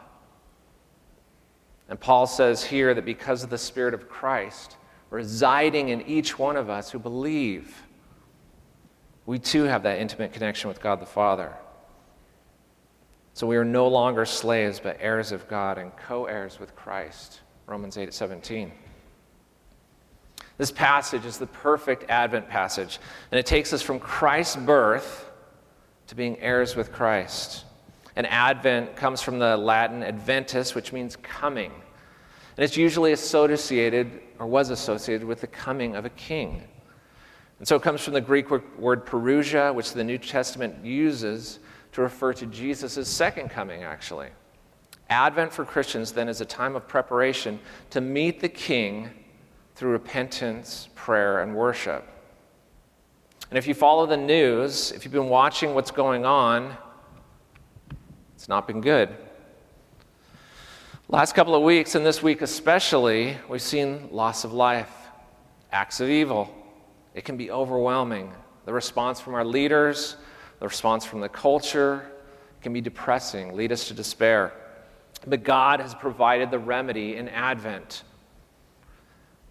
And 1.90 2.00
Paul 2.00 2.28
says 2.28 2.64
here 2.64 2.94
that 2.94 3.06
because 3.06 3.44
of 3.44 3.50
the 3.50 3.58
Spirit 3.58 3.94
of 3.94 4.08
Christ 4.08 4.78
residing 5.10 5.90
in 5.90 6.02
each 6.04 6.38
one 6.38 6.56
of 6.56 6.70
us 6.70 6.92
who 6.92 7.00
believe, 7.00 7.84
we 9.30 9.38
too 9.38 9.66
have 9.66 9.84
that 9.84 10.00
intimate 10.00 10.34
connection 10.34 10.70
with 10.70 10.82
God 10.82 11.00
the 11.00 11.06
Father. 11.06 11.54
So 13.36 13.46
we 13.46 13.58
are 13.58 13.64
no 13.64 13.88
longer 13.88 14.26
slaves, 14.26 14.80
but 14.80 14.98
heirs 15.00 15.32
of 15.32 15.48
God 15.48 15.78
and 15.78 15.96
co 15.96 16.26
heirs 16.26 16.60
with 16.60 16.76
Christ. 16.76 17.42
Romans 17.68 17.96
8 17.96 18.12
17. 18.12 18.72
This 20.58 20.72
passage 20.72 21.26
is 21.26 21.38
the 21.38 21.46
perfect 21.46 22.10
Advent 22.10 22.50
passage, 22.50 22.98
and 23.32 23.38
it 23.38 23.46
takes 23.46 23.72
us 23.72 23.84
from 23.84 24.00
Christ's 24.00 24.56
birth 24.56 25.30
to 26.08 26.16
being 26.16 26.40
heirs 26.40 26.76
with 26.76 26.92
Christ. 26.92 27.66
And 28.16 28.26
Advent 28.26 28.96
comes 28.96 29.22
from 29.22 29.38
the 29.38 29.56
Latin 29.58 30.02
adventus, 30.02 30.74
which 30.74 30.92
means 30.92 31.16
coming. 31.18 31.72
And 32.58 32.64
it's 32.64 32.78
usually 32.78 33.12
associated, 33.12 34.22
or 34.40 34.48
was 34.48 34.72
associated, 34.72 35.28
with 35.28 35.42
the 35.42 35.48
coming 35.48 35.96
of 35.96 36.06
a 36.06 36.10
king. 36.10 36.64
And 37.60 37.68
so 37.68 37.76
it 37.76 37.82
comes 37.82 38.02
from 38.02 38.14
the 38.14 38.22
Greek 38.22 38.50
word 38.50 39.06
parousia, 39.06 39.76
which 39.76 39.94
the 39.94 40.04
New 40.04 40.18
Testament 40.18 40.84
uses 40.84 41.60
to 41.92 42.02
refer 42.02 42.34
to 42.34 42.46
Jesus' 42.46 43.08
second 43.08 43.50
coming, 43.50 43.84
actually. 43.84 44.30
Advent 45.10 45.52
for 45.52 45.66
Christians 45.66 46.12
then 46.12 46.30
is 46.30 46.40
a 46.40 46.46
time 46.46 46.76
of 46.76 46.88
preparation 46.88 47.60
to 47.90 48.00
meet 48.00 48.40
the 48.40 48.50
king 48.50 49.10
through 49.76 49.92
repentance, 49.92 50.88
prayer, 50.96 51.42
and 51.42 51.56
worship. 51.56 52.08
And 53.50 53.58
if 53.58 53.68
you 53.68 53.74
follow 53.74 54.06
the 54.06 54.18
news, 54.18 54.92
if 54.92 55.04
you've 55.04 55.14
been 55.14 55.30
watching 55.30 55.74
what's 55.74 55.92
going 55.92 56.26
on, 56.26 56.78
it's 58.36 58.48
not 58.48 58.68
been 58.68 58.82
good. 58.82 59.10
Last 61.08 61.34
couple 61.34 61.56
of 61.56 61.64
weeks, 61.64 61.96
and 61.96 62.06
this 62.06 62.22
week 62.22 62.44
especially, 62.44 63.36
we've 63.50 63.62
seen 63.62 64.10
loss 64.12 64.44
of 64.44 64.54
life, 64.54 64.92
acts 65.72 66.00
of 66.00 66.10
evil. 66.10 66.56
It 67.20 67.26
can 67.26 67.36
be 67.36 67.52
overwhelming. 67.52 68.32
The 68.64 68.72
response 68.72 69.20
from 69.20 69.34
our 69.34 69.44
leaders, 69.44 70.16
the 70.62 70.68
response 70.68 71.04
from 71.04 71.20
the 71.20 71.28
culture 71.28 72.10
can 72.62 72.72
be 72.72 72.80
depressing, 72.80 73.58
lead 73.58 73.74
us 73.74 73.90
to 73.90 73.94
despair. 73.94 74.54
But 75.28 75.44
God 75.44 75.82
has 75.82 75.94
provided 75.94 76.50
the 76.50 76.60
remedy 76.60 77.18
in 77.18 77.28
Advent. 77.28 78.04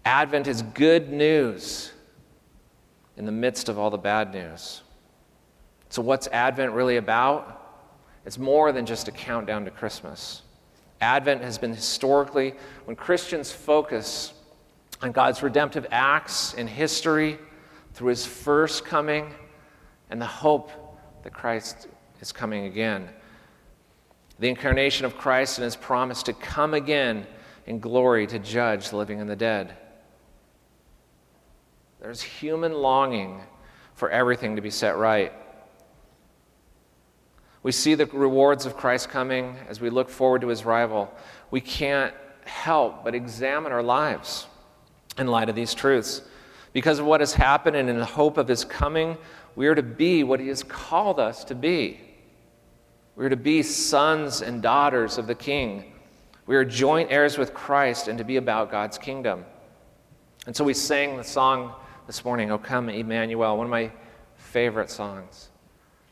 Advent 0.03 0.47
is 0.47 0.63
good 0.63 1.11
news 1.11 1.91
in 3.17 3.27
the 3.27 3.31
midst 3.31 3.69
of 3.69 3.77
all 3.77 3.91
the 3.91 3.99
bad 3.99 4.33
news. 4.33 4.81
So, 5.89 6.01
what's 6.01 6.25
Advent 6.29 6.71
really 6.71 6.97
about? 6.97 7.85
It's 8.25 8.39
more 8.39 8.71
than 8.71 8.87
just 8.87 9.07
a 9.07 9.11
countdown 9.11 9.63
to 9.65 9.69
Christmas. 9.69 10.41
Advent 11.01 11.43
has 11.43 11.59
been 11.59 11.75
historically 11.75 12.55
when 12.85 12.95
Christians 12.95 13.51
focus 13.51 14.33
on 15.03 15.11
God's 15.11 15.43
redemptive 15.43 15.85
acts 15.91 16.55
in 16.55 16.65
history 16.65 17.37
through 17.99 18.07
his 18.07 18.25
first 18.25 18.85
coming 18.85 19.29
and 20.09 20.21
the 20.21 20.25
hope 20.25 20.71
that 21.21 21.33
Christ 21.33 21.89
is 22.21 22.31
coming 22.31 22.63
again. 22.63 23.09
The 24.39 24.47
incarnation 24.47 25.05
of 25.05 25.17
Christ 25.17 25.57
and 25.57 25.65
his 25.65 25.75
promise 25.75 26.23
to 26.23 26.31
come 26.31 26.73
again 26.73 27.27
in 27.65 27.81
glory 27.81 28.25
to 28.27 28.39
judge 28.39 28.91
the 28.91 28.95
living 28.95 29.19
and 29.19 29.29
the 29.29 29.35
dead. 29.35 29.75
There's 31.99 32.21
human 32.21 32.71
longing 32.71 33.41
for 33.95 34.09
everything 34.09 34.55
to 34.55 34.61
be 34.61 34.69
set 34.69 34.95
right. 34.95 35.33
We 37.63 37.73
see 37.73 37.95
the 37.95 38.05
rewards 38.05 38.65
of 38.65 38.77
Christ 38.77 39.09
coming 39.09 39.57
as 39.67 39.81
we 39.81 39.89
look 39.89 40.07
forward 40.07 40.39
to 40.39 40.47
his 40.47 40.61
arrival. 40.61 41.13
We 41.51 41.59
can't 41.59 42.13
help 42.45 43.03
but 43.03 43.13
examine 43.13 43.73
our 43.73 43.83
lives 43.83 44.47
in 45.17 45.27
light 45.27 45.49
of 45.49 45.55
these 45.55 45.73
truths. 45.73 46.21
Because 46.73 46.99
of 46.99 47.05
what 47.05 47.19
has 47.19 47.33
happened 47.33 47.75
and 47.75 47.89
in 47.89 47.97
the 47.97 48.05
hope 48.05 48.37
of 48.37 48.47
his 48.47 48.63
coming, 48.63 49.17
we 49.55 49.67
are 49.67 49.75
to 49.75 49.83
be 49.83 50.23
what 50.23 50.39
he 50.39 50.47
has 50.47 50.63
called 50.63 51.19
us 51.19 51.43
to 51.45 51.55
be. 51.55 51.99
We 53.15 53.25
are 53.25 53.29
to 53.29 53.35
be 53.35 53.63
sons 53.63 54.41
and 54.41 54.61
daughters 54.61 55.17
of 55.17 55.27
the 55.27 55.35
King. 55.35 55.93
We 56.45 56.55
are 56.55 56.63
joint 56.63 57.11
heirs 57.11 57.37
with 57.37 57.53
Christ 57.53 58.07
and 58.07 58.17
to 58.17 58.23
be 58.23 58.37
about 58.37 58.71
God's 58.71 58.97
kingdom. 58.97 59.45
And 60.47 60.55
so 60.55 60.63
we 60.63 60.73
sang 60.73 61.17
the 61.17 61.23
song 61.23 61.73
this 62.07 62.23
morning, 62.23 62.49
O 62.49 62.57
Come 62.57 62.89
Emmanuel, 62.89 63.57
one 63.57 63.65
of 63.67 63.71
my 63.71 63.91
favorite 64.35 64.89
songs. 64.89 65.49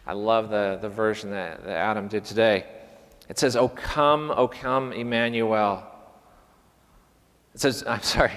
I 0.06 0.14
love 0.14 0.50
the, 0.50 0.78
the 0.82 0.90
version 0.90 1.32
that, 1.32 1.64
that 1.64 1.76
Adam 1.76 2.08
did 2.08 2.24
today. 2.24 2.66
It 3.30 3.40
says, 3.40 3.56
O 3.56 3.68
come, 3.68 4.32
O 4.32 4.48
come, 4.48 4.94
Emmanuel. 4.94 5.84
It 7.54 7.62
says, 7.62 7.84
I'm 7.88 8.02
sorry, 8.02 8.32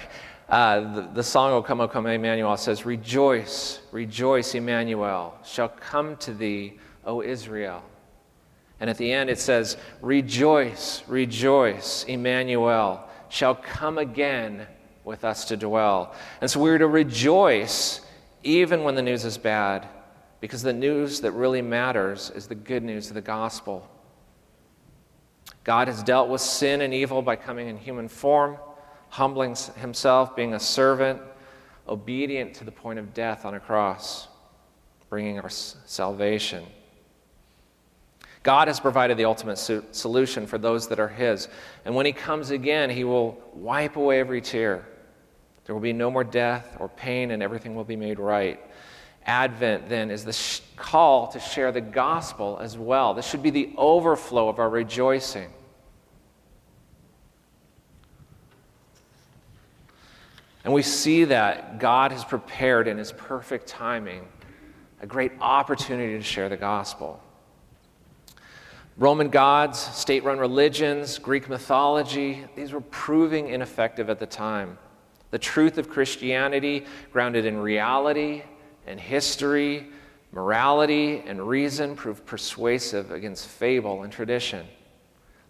uh, 0.51 0.93
the, 0.93 1.01
the 1.13 1.23
song, 1.23 1.53
O 1.53 1.63
come, 1.63 1.79
O 1.79 1.87
come, 1.87 2.05
Emmanuel, 2.07 2.57
says, 2.57 2.85
Rejoice, 2.85 3.79
rejoice, 3.91 4.53
Emmanuel, 4.53 5.33
shall 5.45 5.69
come 5.69 6.17
to 6.17 6.33
thee, 6.33 6.77
O 7.05 7.21
Israel. 7.23 7.81
And 8.81 8.89
at 8.89 8.97
the 8.97 9.11
end 9.11 9.29
it 9.29 9.39
says, 9.39 9.77
Rejoice, 10.01 11.03
rejoice, 11.07 12.03
Emmanuel, 12.03 13.07
shall 13.29 13.55
come 13.55 13.97
again 13.97 14.67
with 15.05 15.23
us 15.23 15.45
to 15.45 15.55
dwell. 15.57 16.13
And 16.41 16.51
so 16.51 16.59
we're 16.59 16.77
to 16.77 16.87
rejoice 16.87 18.01
even 18.43 18.83
when 18.83 18.95
the 18.95 19.01
news 19.01 19.23
is 19.23 19.37
bad 19.37 19.87
because 20.41 20.63
the 20.63 20.73
news 20.73 21.21
that 21.21 21.31
really 21.31 21.61
matters 21.61 22.29
is 22.35 22.47
the 22.47 22.55
good 22.55 22.83
news 22.83 23.07
of 23.07 23.13
the 23.13 23.21
gospel. 23.21 23.87
God 25.63 25.87
has 25.87 26.03
dealt 26.03 26.29
with 26.29 26.41
sin 26.41 26.81
and 26.81 26.93
evil 26.93 27.21
by 27.21 27.35
coming 27.35 27.67
in 27.67 27.77
human 27.77 28.07
form, 28.07 28.57
humbling 29.11 29.55
himself, 29.75 30.35
being 30.35 30.53
a 30.53 30.59
servant, 30.59 31.21
obedient 31.87 32.53
to 32.55 32.63
the 32.63 32.71
point 32.71 32.97
of 32.97 33.13
death 33.13 33.45
on 33.45 33.53
a 33.53 33.59
cross, 33.59 34.27
bringing 35.09 35.39
our 35.39 35.49
salvation. 35.49 36.65
God 38.43 38.69
has 38.69 38.79
provided 38.79 39.17
the 39.17 39.25
ultimate 39.25 39.57
solution 39.57 40.47
for 40.47 40.57
those 40.57 40.87
that 40.87 40.99
are 40.99 41.09
His. 41.09 41.47
And 41.85 41.93
when 41.93 42.05
He 42.05 42.13
comes 42.13 42.49
again, 42.49 42.89
He 42.89 43.03
will 43.03 43.39
wipe 43.53 43.97
away 43.97 44.19
every 44.19 44.41
tear. 44.41 44.87
There 45.65 45.75
will 45.75 45.81
be 45.81 45.93
no 45.93 46.09
more 46.09 46.23
death 46.23 46.77
or 46.79 46.89
pain, 46.89 47.31
and 47.31 47.43
everything 47.43 47.75
will 47.75 47.83
be 47.83 47.97
made 47.97 48.17
right. 48.17 48.59
Advent, 49.25 49.89
then, 49.89 50.09
is 50.09 50.25
the 50.25 50.33
sh- 50.33 50.61
call 50.75 51.27
to 51.27 51.39
share 51.39 51.71
the 51.71 51.81
gospel 51.81 52.57
as 52.59 52.77
well. 52.77 53.13
This 53.13 53.27
should 53.27 53.43
be 53.43 53.51
the 53.51 53.73
overflow 53.77 54.49
of 54.49 54.57
our 54.57 54.69
rejoicing. 54.69 55.51
And 60.63 60.73
we 60.73 60.81
see 60.81 61.25
that 61.25 61.79
God 61.79 62.11
has 62.11 62.23
prepared 62.23 62.87
in 62.87 62.97
His 62.97 63.11
perfect 63.11 63.67
timing 63.67 64.27
a 65.01 65.07
great 65.07 65.31
opportunity 65.41 66.13
to 66.13 66.23
share 66.23 66.49
the 66.49 66.57
gospel. 66.57 67.19
Roman 68.97 69.29
gods, 69.29 69.79
state 69.79 70.23
run 70.23 70.37
religions, 70.37 71.17
Greek 71.17 71.49
mythology, 71.49 72.45
these 72.55 72.71
were 72.71 72.81
proving 72.81 73.49
ineffective 73.49 74.09
at 74.09 74.19
the 74.19 74.27
time. 74.27 74.77
The 75.31 75.39
truth 75.39 75.77
of 75.77 75.89
Christianity, 75.89 76.85
grounded 77.11 77.45
in 77.45 77.57
reality 77.57 78.43
and 78.85 78.99
history, 78.99 79.87
morality, 80.31 81.23
and 81.25 81.41
reason 81.41 81.95
proved 81.95 82.25
persuasive 82.25 83.11
against 83.11 83.47
fable 83.47 84.03
and 84.03 84.11
tradition. 84.11 84.67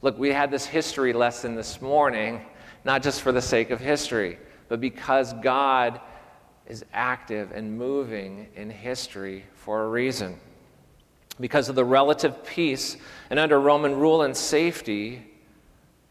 Look, 0.02 0.18
we 0.18 0.30
had 0.30 0.50
this 0.50 0.66
history 0.66 1.12
lesson 1.12 1.56
this 1.56 1.82
morning, 1.82 2.42
not 2.86 3.04
just 3.04 3.22
for 3.22 3.32
the 3.32 3.42
sake 3.42 3.70
of 3.70 3.80
history, 3.80 4.38
but 4.72 4.80
because 4.80 5.34
God 5.34 6.00
is 6.66 6.86
active 6.94 7.52
and 7.52 7.78
moving 7.78 8.48
in 8.56 8.70
history 8.70 9.44
for 9.54 9.84
a 9.84 9.90
reason. 9.90 10.40
Because 11.42 11.68
of 11.68 11.76
the 11.76 11.84
relative 11.84 12.46
peace 12.46 12.96
and 13.30 13.38
under 13.38 13.60
Roman 13.60 13.98
rule 13.98 14.22
and 14.22 14.34
safety, 14.34 15.30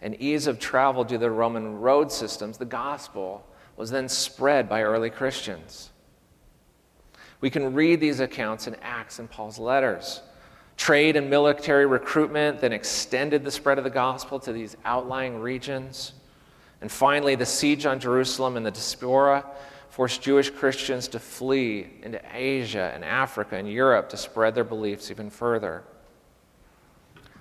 and 0.03 0.15
ease 0.21 0.47
of 0.47 0.59
travel 0.59 1.05
due 1.05 1.15
to 1.15 1.21
the 1.21 1.31
Roman 1.31 1.81
road 1.81 2.13
systems, 2.13 2.59
the 2.59 2.67
gospel 2.67 3.47
was 3.79 3.91
then 3.91 4.11
spread 4.11 4.69
by 4.69 4.83
early 4.83 5.09
Christians. 5.09 5.89
We 7.41 7.49
can 7.49 7.73
read 7.73 7.99
these 7.99 8.21
accounts 8.21 8.67
in 8.67 8.77
Acts 8.83 9.21
and 9.21 9.31
Paul's 9.31 9.59
letters. 9.59 10.21
Trade 10.77 11.17
and 11.17 11.31
military 11.31 11.87
recruitment 11.87 12.61
then 12.61 12.75
extended 12.75 13.43
the 13.43 13.51
spread 13.51 13.79
of 13.79 13.85
the 13.85 13.89
gospel 13.89 14.39
to 14.41 14.53
these 14.53 14.77
outlying 14.85 15.41
regions. 15.41 16.13
And 16.81 16.91
finally, 16.91 17.35
the 17.35 17.47
siege 17.47 17.87
on 17.87 18.01
Jerusalem 18.01 18.57
and 18.57 18.65
the 18.65 18.71
diaspora 18.71 19.45
forced 19.91 20.23
Jewish 20.23 20.51
Christians 20.51 21.09
to 21.09 21.19
flee 21.19 21.89
into 22.03 22.21
Asia 22.33 22.93
and 22.95 23.05
Africa 23.05 23.57
and 23.57 23.71
Europe 23.71 24.09
to 24.11 24.17
spread 24.17 24.55
their 24.55 24.65
beliefs 24.65 25.11
even 25.11 25.29
further. 25.29 25.83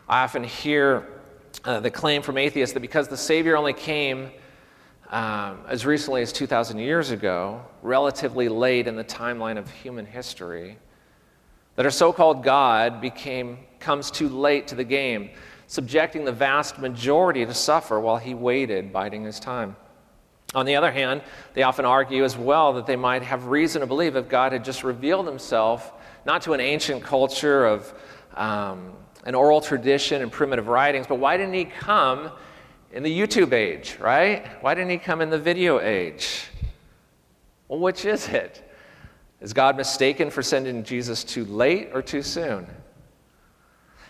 I 0.08 0.24
often 0.24 0.44
hear 0.44 1.08
uh, 1.64 1.80
the 1.80 1.92
claim 1.92 2.22
from 2.22 2.38
atheists 2.38 2.74
that 2.74 2.80
because 2.80 3.08
the 3.08 3.18
Savior 3.18 3.56
only 3.56 3.74
came 3.74 4.32
um, 5.10 5.60
as 5.68 5.86
recently 5.86 6.22
as 6.22 6.32
2,000 6.32 6.78
years 6.78 7.12
ago, 7.12 7.66
relatively 7.82 8.50
late 8.50 8.88
in 8.88 8.96
the 8.96 9.04
timeline 9.04 9.58
of 9.58 9.70
human 9.72 10.06
history, 10.06 10.78
that 11.76 11.86
our 11.86 11.92
so 11.92 12.12
called 12.12 12.44
God 12.44 13.02
became, 13.02 13.60
comes 13.80 14.12
too 14.12 14.30
late 14.30 14.68
to 14.68 14.76
the 14.76 14.84
game, 14.84 15.30
subjecting 15.70 16.26
the 16.26 16.32
vast 16.32 16.80
majority 16.80 17.46
to 17.46 17.54
suffer 17.54 18.00
while 18.00 18.18
he 18.18 18.34
waited, 18.34 18.92
biding 18.92 19.24
his 19.24 19.40
time. 19.40 19.76
On 20.56 20.66
the 20.66 20.76
other 20.76 20.92
hand, 20.92 21.22
they 21.54 21.62
often 21.62 21.86
argue 21.86 22.24
as 22.24 22.36
well 22.36 22.74
that 22.74 22.88
they 22.88 22.96
might 22.96 23.22
have 23.22 23.46
reason 23.46 23.82
to 23.82 23.88
believe 23.88 24.16
if 24.16 24.28
God 24.28 24.52
had 24.52 24.66
just 24.66 24.84
revealed 24.84 25.28
himself 25.28 25.94
not 26.26 26.42
to 26.42 26.54
an 26.54 26.60
ancient 26.60 27.04
culture 27.04 27.68
of 27.68 27.94
um, 28.34 28.94
an 29.26 29.36
oral 29.36 29.62
tradition 29.62 30.24
and 30.24 30.32
primitive 30.32 30.68
writings, 30.68 31.06
but 31.06 31.20
why 31.20 31.38
didn't 31.38 31.54
he 31.54 31.66
come 31.66 32.32
in 32.92 33.04
the 33.04 33.20
YouTube 33.20 33.54
age, 33.54 33.96
right? 34.00 34.48
Why 34.64 34.74
didn't 34.74 34.90
he 34.90 34.98
come 34.98 35.22
in 35.22 35.30
the 35.30 35.38
video 35.38 35.80
age? 35.80 36.48
Well, 37.68 37.80
which 37.80 38.06
is 38.06 38.28
it? 38.28 38.68
Is 39.40 39.54
God 39.54 39.78
mistaken 39.78 40.32
for 40.32 40.42
sending 40.42 40.84
Jesus 40.84 41.24
too 41.24 41.46
late 41.46 41.92
or 41.94 42.02
too 42.02 42.24
soon? 42.24 42.66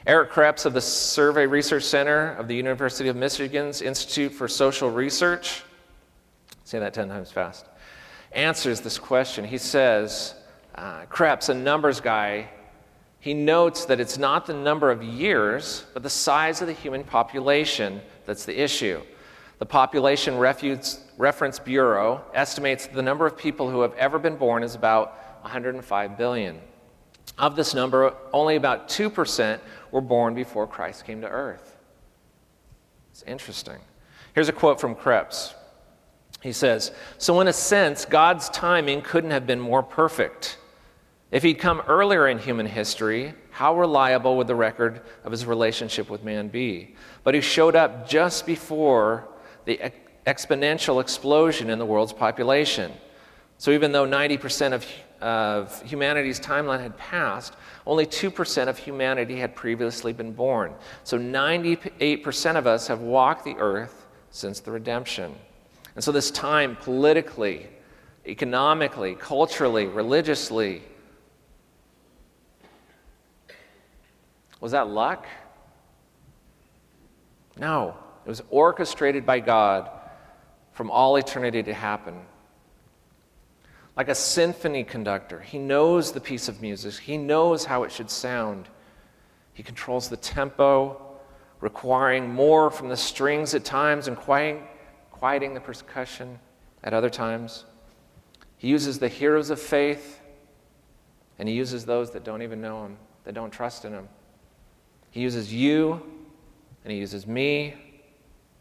Eric 0.09 0.31
Krebs 0.31 0.65
of 0.65 0.73
the 0.73 0.81
Survey 0.81 1.45
Research 1.45 1.83
Center 1.83 2.33
of 2.33 2.47
the 2.47 2.55
University 2.55 3.09
of 3.09 3.15
Michigan's 3.15 3.83
Institute 3.83 4.33
for 4.33 4.47
Social 4.47 4.89
Research, 4.89 5.61
say 6.63 6.79
that 6.79 6.95
10 6.95 7.09
times 7.09 7.31
fast, 7.31 7.67
answers 8.31 8.81
this 8.81 8.97
question. 8.97 9.45
He 9.45 9.59
says, 9.59 10.33
uh, 10.73 11.05
a 11.11 11.53
numbers 11.53 12.01
guy, 12.01 12.49
he 13.19 13.35
notes 13.35 13.85
that 13.85 13.99
it's 13.99 14.17
not 14.17 14.47
the 14.47 14.53
number 14.55 14.89
of 14.89 15.03
years, 15.03 15.85
but 15.93 16.01
the 16.01 16.09
size 16.09 16.59
of 16.61 16.65
the 16.65 16.73
human 16.73 17.03
population 17.03 18.01
that's 18.25 18.45
the 18.45 18.59
issue. 18.59 19.03
The 19.59 19.67
Population 19.67 20.39
Reference 20.39 21.59
Bureau 21.59 22.23
estimates 22.33 22.87
the 22.87 23.03
number 23.03 23.27
of 23.27 23.37
people 23.37 23.69
who 23.69 23.81
have 23.81 23.93
ever 23.93 24.17
been 24.17 24.37
born 24.37 24.63
is 24.63 24.73
about 24.73 25.43
105 25.43 26.17
billion. 26.17 26.59
Of 27.39 27.55
this 27.55 27.73
number, 27.73 28.13
only 28.33 28.57
about 28.57 28.89
2% 28.89 29.59
were 29.91 30.01
born 30.01 30.35
before 30.35 30.67
Christ 30.67 31.05
came 31.05 31.21
to 31.21 31.27
earth. 31.27 31.77
It's 33.11 33.23
interesting. 33.23 33.79
Here's 34.35 34.49
a 34.49 34.53
quote 34.53 34.79
from 34.79 34.93
Krebs. 34.93 35.55
He 36.41 36.51
says, 36.51 36.91
So, 37.17 37.39
in 37.39 37.47
a 37.47 37.53
sense, 37.53 38.05
God's 38.05 38.49
timing 38.49 39.01
couldn't 39.01 39.31
have 39.31 39.47
been 39.47 39.59
more 39.59 39.81
perfect. 39.81 40.57
If 41.31 41.43
he'd 41.43 41.55
come 41.55 41.81
earlier 41.87 42.27
in 42.27 42.39
human 42.39 42.65
history, 42.65 43.33
how 43.51 43.77
reliable 43.77 44.35
would 44.37 44.47
the 44.47 44.55
record 44.55 45.01
of 45.23 45.31
his 45.31 45.45
relationship 45.45 46.09
with 46.09 46.23
man 46.23 46.49
be? 46.49 46.95
But 47.23 47.35
he 47.35 47.41
showed 47.41 47.75
up 47.75 48.07
just 48.07 48.45
before 48.45 49.27
the 49.65 49.79
exponential 50.25 51.01
explosion 51.01 51.69
in 51.69 51.79
the 51.79 51.85
world's 51.85 52.13
population. 52.13 52.91
So 53.57 53.71
even 53.71 53.91
though 53.91 54.05
90% 54.05 54.73
of, 54.73 54.85
of 55.21 55.81
humanity's 55.83 56.39
timeline 56.39 56.81
had 56.81 56.97
passed, 56.97 57.55
only 57.85 58.05
2% 58.05 58.67
of 58.67 58.77
humanity 58.77 59.37
had 59.37 59.55
previously 59.55 60.13
been 60.13 60.31
born. 60.31 60.73
So 61.03 61.17
98% 61.17 62.55
of 62.55 62.67
us 62.67 62.87
have 62.87 63.01
walked 63.01 63.45
the 63.45 63.55
earth 63.57 64.07
since 64.31 64.59
the 64.59 64.71
redemption. 64.71 65.35
And 65.95 66.03
so 66.03 66.11
this 66.11 66.31
time, 66.31 66.75
politically, 66.75 67.67
economically, 68.25 69.15
culturally, 69.15 69.87
religiously, 69.87 70.83
Was 74.59 74.73
that 74.73 74.89
luck? 74.89 75.25
No. 77.57 77.95
It 78.25 78.29
was 78.29 78.43
orchestrated 78.49 79.25
by 79.25 79.39
God 79.39 79.89
from 80.73 80.91
all 80.91 81.15
eternity 81.15 81.63
to 81.63 81.73
happen. 81.73 82.15
Like 83.99 84.07
a 84.07 84.15
symphony 84.15 84.85
conductor, 84.85 85.41
he 85.41 85.59
knows 85.59 86.13
the 86.13 86.21
piece 86.21 86.47
of 86.47 86.61
music, 86.61 86.93
he 86.93 87.17
knows 87.17 87.65
how 87.65 87.83
it 87.83 87.91
should 87.91 88.09
sound. 88.09 88.69
He 89.53 89.61
controls 89.61 90.07
the 90.07 90.15
tempo, 90.15 91.01
requiring 91.59 92.29
more 92.29 92.71
from 92.71 92.87
the 92.87 92.95
strings 92.95 93.53
at 93.53 93.65
times 93.65 94.07
and 94.07 94.15
quieting, 94.15 95.53
the 95.53 95.59
percussion 95.59 96.39
at 96.81 96.93
other 96.93 97.09
times. 97.09 97.65
He 98.55 98.69
uses 98.69 98.99
the 98.99 99.09
heroes 99.09 99.49
of 99.49 99.59
faith, 99.59 100.21
and 101.37 101.49
he 101.49 101.55
uses 101.55 101.83
those 101.83 102.11
that 102.11 102.23
don't 102.23 102.41
even 102.41 102.61
know 102.61 102.85
him, 102.85 102.95
that 103.25 103.33
don't 103.33 103.51
trust 103.51 103.83
in 103.83 103.91
him. 103.91 104.07
He 105.11 105.19
uses 105.19 105.53
you, 105.53 106.01
and 106.85 106.93
He 106.93 106.99
uses 106.99 107.27
me, 107.27 107.75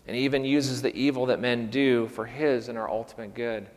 and 0.05 0.17
He 0.17 0.25
even 0.25 0.45
uses 0.45 0.83
the 0.83 0.93
evil 0.97 1.27
that 1.27 1.39
men 1.39 1.71
do 1.71 2.09
for 2.09 2.27
His 2.27 2.69
and 2.69 2.77
our 2.77 2.91
ultimate 2.91 3.35
good. 3.35 3.69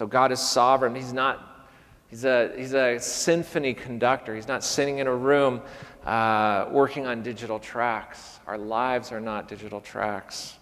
So 0.00 0.06
God 0.06 0.32
is 0.32 0.40
sovereign. 0.40 0.94
He's 0.94 1.12
not. 1.12 1.68
He's 2.08 2.24
a, 2.24 2.50
he's 2.56 2.72
a 2.72 2.98
symphony 2.98 3.74
conductor. 3.74 4.34
He's 4.34 4.48
not 4.48 4.64
sitting 4.64 4.96
in 4.96 5.06
a 5.06 5.14
room 5.14 5.60
uh, 6.06 6.68
working 6.70 7.06
on 7.06 7.22
digital 7.22 7.58
tracks. 7.58 8.40
Our 8.46 8.56
lives 8.56 9.12
are 9.12 9.20
not 9.20 9.46
digital 9.46 9.78
tracks. 9.82 10.56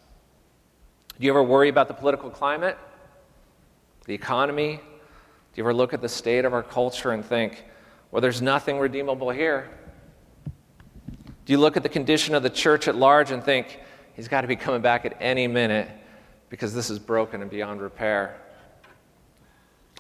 Do 1.21 1.25
you 1.25 1.31
ever 1.31 1.45
worry 1.45 1.69
about 1.69 1.87
the 1.87 1.95
political 1.95 2.31
climate, 2.31 2.77
the 4.07 4.13
economy? 4.13 4.81
Do 4.81 4.83
you 5.55 5.63
ever 5.63 5.73
look 5.73 5.95
at 5.95 6.01
the 6.01 6.09
state 6.09 6.45
of 6.45 6.53
our 6.53 6.65
culture 6.65 7.13
and 7.13 7.25
think, 7.25 7.63
well, 8.11 8.21
there's 8.21 8.43
nothing 8.43 8.81
redeemable 8.81 9.31
here? 9.31 9.71
Do 11.45 11.53
you 11.53 11.59
look 11.59 11.77
at 11.77 11.85
the 11.85 11.89
condition 11.89 12.35
of 12.35 12.43
the 12.43 12.51
church 12.51 12.89
at 12.89 12.97
large 12.97 13.31
and 13.31 13.45
think, 13.45 13.79
he's 14.15 14.27
got 14.27 14.41
to 14.41 14.49
be 14.49 14.57
coming 14.57 14.81
back 14.81 15.05
at 15.05 15.17
any 15.21 15.47
minute 15.47 15.89
because 16.51 16.75
this 16.75 16.91
is 16.91 16.99
broken 16.99 17.41
and 17.41 17.49
beyond 17.49 17.81
repair? 17.81 18.37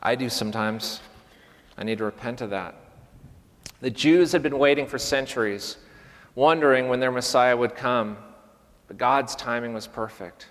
I 0.02 0.14
do 0.14 0.28
sometimes. 0.28 1.00
I 1.76 1.84
need 1.84 1.98
to 1.98 2.04
repent 2.04 2.40
of 2.40 2.50
that. 2.50 2.74
The 3.80 3.90
Jews 3.90 4.32
had 4.32 4.42
been 4.42 4.58
waiting 4.58 4.86
for 4.86 4.98
centuries, 4.98 5.76
wondering 6.34 6.88
when 6.88 7.00
their 7.00 7.12
Messiah 7.12 7.56
would 7.56 7.74
come, 7.74 8.16
but 8.88 8.98
God's 8.98 9.36
timing 9.36 9.74
was 9.74 9.86
perfect. 9.86 10.46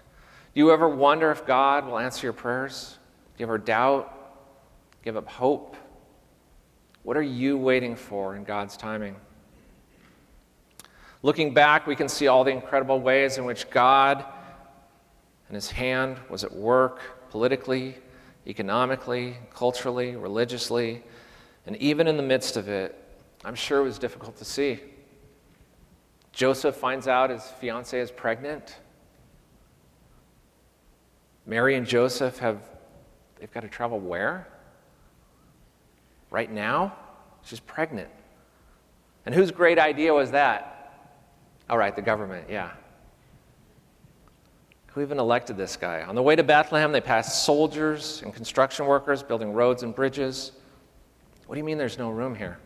Do 0.54 0.60
you 0.60 0.72
ever 0.72 0.88
wonder 0.88 1.32
if 1.32 1.46
God 1.46 1.86
will 1.86 2.00
answer 2.00 2.26
your 2.26 2.34
prayers? 2.34 2.98
Do 3.36 3.42
you 3.42 3.46
ever 3.46 3.58
doubt? 3.58 4.14
Give 5.04 5.18
up 5.18 5.28
hope? 5.28 5.76
What 7.04 7.16
are 7.16 7.22
you 7.22 7.58
waiting 7.58 7.96
for 7.96 8.36
in 8.36 8.44
God's 8.44 8.76
timing? 8.76 9.16
Looking 11.24 11.54
back, 11.54 11.88
we 11.88 11.96
can 11.96 12.10
see 12.10 12.28
all 12.28 12.44
the 12.44 12.52
incredible 12.52 13.00
ways 13.00 13.38
in 13.38 13.46
which 13.46 13.70
God 13.70 14.24
and 15.48 15.56
His 15.56 15.72
hand 15.72 16.18
was 16.30 16.44
at 16.44 16.54
work 16.54 17.30
politically, 17.30 17.98
economically, 18.48 19.36
culturally, 19.54 20.16
religiously, 20.16 21.04
and 21.66 21.76
even 21.78 22.08
in 22.08 22.18
the 22.18 22.24
midst 22.24 22.56
of 22.56 22.70
it, 22.70 22.96
I'm 23.44 23.56
sure 23.56 23.80
it 23.80 23.84
was 23.84 24.00
difficult 24.00 24.38
to 24.38 24.46
see. 24.46 24.80
Joseph 26.32 26.76
finds 26.76 27.08
out 27.08 27.30
his 27.30 27.44
fiancee 27.60 27.98
is 27.98 28.10
pregnant. 28.10 28.78
Mary 31.46 31.76
and 31.76 31.86
Joseph 31.86 32.38
have 32.40 32.62
they've 33.40 33.52
got 33.52 33.62
to 33.62 33.70
travel 33.70 34.00
where? 34.00 34.48
Right 36.30 36.52
now? 36.52 36.96
She's 37.44 37.60
pregnant. 37.60 38.10
And 39.26 39.36
whose 39.36 39.52
great 39.52 39.80
idea 39.80 40.14
was 40.14 40.32
that? 40.32 40.74
All 41.70 41.78
right, 41.78 41.96
the 41.96 42.02
government, 42.02 42.50
yeah. 42.50 42.72
Who 44.98 45.04
even 45.04 45.20
elected 45.20 45.58
this 45.58 45.78
guy? 45.78 46.02
On 46.02 46.16
the 46.16 46.24
way 46.24 46.36
to 46.36 46.42
Bethlehem, 46.42 46.92
they 46.92 47.02
passed 47.02 47.46
soldiers 47.46 48.24
and 48.24 48.34
construction 48.34 48.88
workers 48.88 49.22
building 49.22 49.54
roads 49.54 49.84
and 49.84 49.94
bridges. 49.94 50.54
What 51.46 51.54
do 51.54 51.60
you 51.60 51.64
mean 51.64 51.78
there's 51.78 52.00
no 52.00 52.10
room 52.10 52.34
here? 52.34 52.58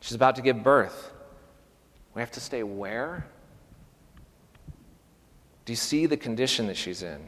She's 0.00 0.16
about 0.16 0.34
to 0.34 0.42
give 0.42 0.64
birth. 0.64 1.12
We 2.14 2.20
have 2.20 2.32
to 2.32 2.40
stay 2.40 2.64
where? 2.64 3.28
Do 5.64 5.72
you 5.72 5.76
see 5.76 6.06
the 6.06 6.16
condition 6.16 6.66
that 6.66 6.76
she's 6.76 7.04
in? 7.04 7.24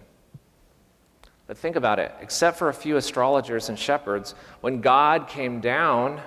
But 1.46 1.56
think 1.56 1.76
about 1.76 2.00
it. 2.00 2.12
Except 2.20 2.58
for 2.58 2.70
a 2.70 2.74
few 2.74 2.96
astrologers 2.96 3.68
and 3.68 3.78
shepherds, 3.78 4.34
when 4.62 4.80
God 4.80 5.28
came 5.28 5.60
down, 5.60 6.20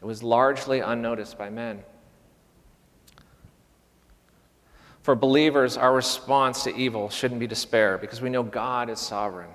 it 0.00 0.06
was 0.06 0.22
largely 0.22 0.80
unnoticed 0.80 1.36
by 1.36 1.50
men. 1.50 1.82
For 5.10 5.16
believers, 5.16 5.76
our 5.76 5.92
response 5.92 6.62
to 6.62 6.76
evil 6.76 7.10
shouldn't 7.10 7.40
be 7.40 7.48
despair 7.48 7.98
because 7.98 8.20
we 8.20 8.30
know 8.30 8.44
God 8.44 8.88
is 8.88 9.00
sovereign. 9.00 9.50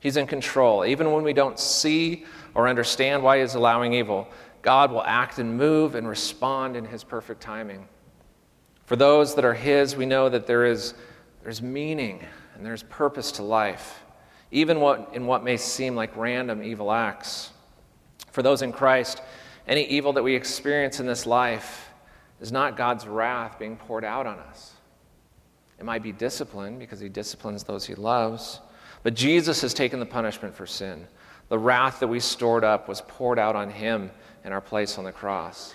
He's 0.00 0.16
in 0.16 0.26
control. 0.26 0.84
Even 0.84 1.12
when 1.12 1.22
we 1.22 1.32
don't 1.32 1.60
see 1.60 2.24
or 2.56 2.66
understand 2.66 3.22
why 3.22 3.38
He's 3.38 3.54
allowing 3.54 3.92
evil, 3.92 4.26
God 4.62 4.90
will 4.90 5.04
act 5.04 5.38
and 5.38 5.56
move 5.56 5.94
and 5.94 6.08
respond 6.08 6.76
in 6.76 6.84
His 6.84 7.04
perfect 7.04 7.40
timing. 7.40 7.86
For 8.86 8.96
those 8.96 9.36
that 9.36 9.44
are 9.44 9.54
His, 9.54 9.94
we 9.94 10.06
know 10.06 10.28
that 10.28 10.48
there 10.48 10.66
is 10.66 10.94
there's 11.44 11.62
meaning 11.62 12.26
and 12.56 12.66
there's 12.66 12.82
purpose 12.82 13.30
to 13.30 13.44
life, 13.44 14.02
even 14.50 14.80
what, 14.80 15.10
in 15.14 15.24
what 15.24 15.44
may 15.44 15.56
seem 15.56 15.94
like 15.94 16.16
random 16.16 16.64
evil 16.64 16.90
acts. 16.90 17.52
For 18.32 18.42
those 18.42 18.62
in 18.62 18.72
Christ, 18.72 19.22
any 19.68 19.84
evil 19.84 20.12
that 20.14 20.24
we 20.24 20.34
experience 20.34 20.98
in 20.98 21.06
this 21.06 21.26
life 21.26 21.90
is 22.40 22.50
not 22.50 22.76
God's 22.76 23.06
wrath 23.06 23.56
being 23.56 23.76
poured 23.76 24.04
out 24.04 24.26
on 24.26 24.40
us. 24.40 24.72
It 25.78 25.84
might 25.84 26.02
be 26.02 26.12
discipline 26.12 26.78
because 26.78 27.00
he 27.00 27.08
disciplines 27.08 27.64
those 27.64 27.84
he 27.84 27.94
loves. 27.94 28.60
But 29.02 29.14
Jesus 29.14 29.60
has 29.60 29.74
taken 29.74 30.00
the 30.00 30.06
punishment 30.06 30.54
for 30.54 30.66
sin. 30.66 31.06
The 31.48 31.58
wrath 31.58 32.00
that 32.00 32.08
we 32.08 32.18
stored 32.18 32.64
up 32.64 32.88
was 32.88 33.02
poured 33.02 33.38
out 33.38 33.54
on 33.54 33.70
him 33.70 34.10
in 34.44 34.52
our 34.52 34.60
place 34.60 34.98
on 34.98 35.04
the 35.04 35.12
cross. 35.12 35.74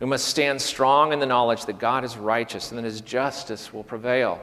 We 0.00 0.06
must 0.06 0.26
stand 0.26 0.60
strong 0.60 1.12
in 1.12 1.20
the 1.20 1.26
knowledge 1.26 1.66
that 1.66 1.78
God 1.78 2.02
is 2.02 2.16
righteous 2.16 2.70
and 2.70 2.78
that 2.78 2.84
his 2.84 3.00
justice 3.00 3.72
will 3.72 3.84
prevail. 3.84 4.42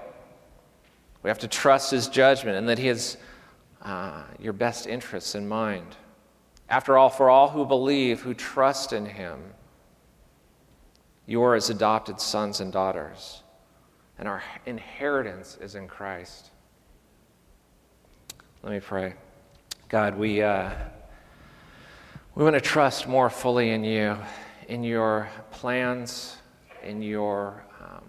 We 1.22 1.30
have 1.30 1.40
to 1.40 1.50
trust 1.50 1.92
his 1.92 2.08
judgment 2.08 2.58
and 2.58 2.70
that 2.70 2.78
he 2.78 2.88
has 2.88 3.18
uh, 3.82 4.24
your 4.40 4.54
best 4.54 4.88
interests 4.88 5.36
in 5.36 5.50
mind. 5.50 5.98
After 6.70 6.98
all, 6.98 7.10
for 7.10 7.30
all 7.30 7.50
who 7.50 7.66
believe, 7.66 8.22
who 8.22 8.34
trust 8.34 8.94
in 8.94 9.06
him, 9.06 9.40
you 11.26 11.42
are 11.44 11.56
his 11.56 11.70
adopted 11.70 12.22
sons 12.22 12.62
and 12.62 12.72
daughters 12.72 13.44
and 14.20 14.28
our 14.28 14.44
inheritance 14.66 15.58
is 15.62 15.76
in 15.76 15.88
Christ. 15.88 16.52
Let 18.62 18.74
me 18.74 18.82
pray. 18.82 19.14
God, 19.88 20.18
we, 20.18 20.44
uh, 20.44 20.72
we 22.36 22.44
want 22.44 22.54
to 22.54 22.62
trust 22.62 23.08
more 23.08 23.30
fully 23.30 23.72
in 23.72 23.84
you, 23.86 24.18
in 24.68 24.84
your 24.84 25.30
plans, 25.52 26.36
in 26.84 27.02
your 27.02 27.64
um, 27.82 28.04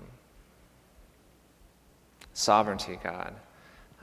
sovereignty, 2.32 2.98
God. 3.02 3.32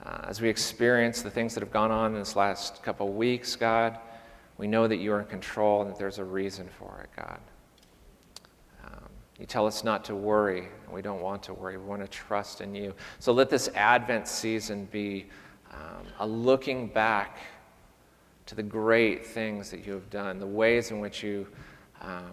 Uh, 0.05 0.21
as 0.29 0.39
we 0.39 0.47
experience 0.47 1.21
the 1.21 1.29
things 1.29 1.53
that 1.53 1.59
have 1.59 1.73
gone 1.73 1.91
on 1.91 2.13
in 2.13 2.19
this 2.19 2.37
last 2.37 2.81
couple 2.83 3.11
weeks, 3.11 3.57
God, 3.57 3.99
we 4.57 4.67
know 4.67 4.87
that 4.87 4.97
you 4.97 5.11
are 5.11 5.19
in 5.19 5.27
control 5.27 5.81
and 5.81 5.91
that 5.91 5.99
there's 5.99 6.19
a 6.19 6.23
reason 6.23 6.69
for 6.79 7.01
it, 7.03 7.09
God. 7.21 7.39
You 9.39 9.45
tell 9.45 9.67
us 9.67 9.83
not 9.83 10.03
to 10.05 10.15
worry, 10.15 10.67
and 10.85 10.93
we 10.93 11.01
don't 11.01 11.21
want 11.21 11.43
to 11.43 11.53
worry. 11.53 11.77
We 11.77 11.85
want 11.85 12.01
to 12.01 12.07
trust 12.07 12.61
in 12.61 12.73
you. 12.73 12.93
So 13.19 13.31
let 13.31 13.49
this 13.49 13.69
Advent 13.75 14.27
season 14.27 14.85
be 14.91 15.27
um, 15.71 16.05
a 16.19 16.27
looking 16.27 16.87
back 16.87 17.37
to 18.47 18.55
the 18.55 18.63
great 18.63 19.25
things 19.25 19.69
that 19.69 19.85
you 19.85 19.93
have 19.93 20.09
done, 20.09 20.39
the 20.39 20.47
ways 20.47 20.89
in 20.89 20.99
which 20.99 21.21
you 21.21 21.45
um, 22.01 22.31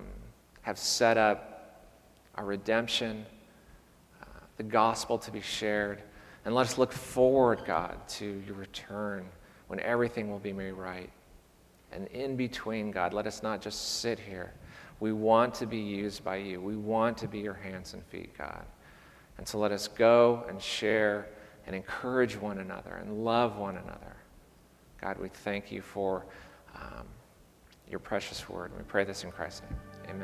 have 0.63 0.79
set 0.79 1.19
up 1.19 1.83
our 2.37 2.45
redemption, 2.45 3.27
uh, 4.23 4.25
the 4.57 4.63
gospel 4.63 5.19
to 5.19 5.31
be 5.31 5.41
shared. 5.41 6.03
And 6.45 6.55
let 6.55 6.67
us 6.67 6.79
look 6.79 6.93
forward, 6.93 7.63
God, 7.67 7.97
to 8.09 8.43
your 8.47 8.55
return 8.55 9.27
when 9.67 9.81
everything 9.81 10.31
will 10.31 10.39
be 10.39 10.53
made 10.53 10.73
right. 10.73 11.11
And 11.93 12.07
in 12.09 12.37
between, 12.37 12.91
God, 12.91 13.13
let 13.13 13.27
us 13.27 13.43
not 13.43 13.61
just 13.61 14.01
sit 14.01 14.19
here 14.19 14.53
we 15.01 15.13
want 15.13 15.55
to 15.55 15.67
be 15.67 15.79
used 15.79 16.25
by 16.25 16.37
you. 16.37 16.61
We 16.61 16.77
want 16.77 17.19
to 17.19 17.29
be 17.29 17.41
your 17.41 17.55
hands 17.55 17.95
and 17.95 18.05
feet, 18.07 18.37
God. 18.37 18.65
And 19.39 19.47
so 19.47 19.59
let 19.59 19.73
us 19.73 19.89
go 19.89 20.45
and 20.49 20.61
share 20.61 21.29
and 21.67 21.75
encourage 21.75 22.37
one 22.37 22.59
another 22.59 22.97
and 22.97 23.25
love 23.25 23.57
one 23.57 23.77
another. 23.77 24.17
God, 25.01 25.19
we 25.19 25.29
thank 25.29 25.73
you 25.73 25.83
for 25.83 26.25
um, 26.75 27.07
your 27.91 28.01
precious 28.01 28.49
word. 28.49 28.73
We 28.77 28.85
pray 28.85 29.05
this 29.05 29.25
in 29.25 29.33
Christ's 29.33 29.63
name. 29.63 30.21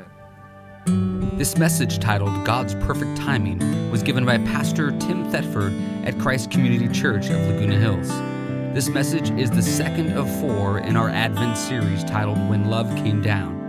Amen. 0.87 1.37
This 1.37 1.57
message 1.57 1.99
titled 1.99 2.45
God's 2.45 2.75
Perfect 2.75 3.17
Timing 3.17 3.91
was 3.91 4.03
given 4.03 4.25
by 4.25 4.37
Pastor 4.39 4.91
Tim 4.99 5.29
Thetford 5.31 5.73
at 6.05 6.17
Christ 6.19 6.51
Community 6.51 6.87
Church 6.87 7.29
of 7.29 7.37
Laguna 7.47 7.77
Hills. 7.77 8.09
This 8.73 8.89
message 8.89 9.31
is 9.31 9.51
the 9.51 9.61
second 9.61 10.13
of 10.13 10.29
four 10.39 10.79
in 10.79 10.95
our 10.95 11.09
Advent 11.09 11.57
series 11.57 12.03
titled 12.03 12.37
When 12.49 12.69
Love 12.69 12.87
Came 12.95 13.21
Down. 13.21 13.60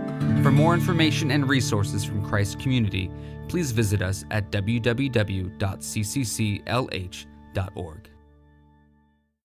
For 0.43 0.51
more 0.51 0.73
information 0.73 1.31
and 1.31 1.47
resources 1.47 2.03
from 2.03 2.25
Christ 2.25 2.59
Community, 2.59 3.09
please 3.47 3.71
visit 3.71 4.01
us 4.01 4.25
at 4.31 4.51
www.ccclh.org. 4.51 5.33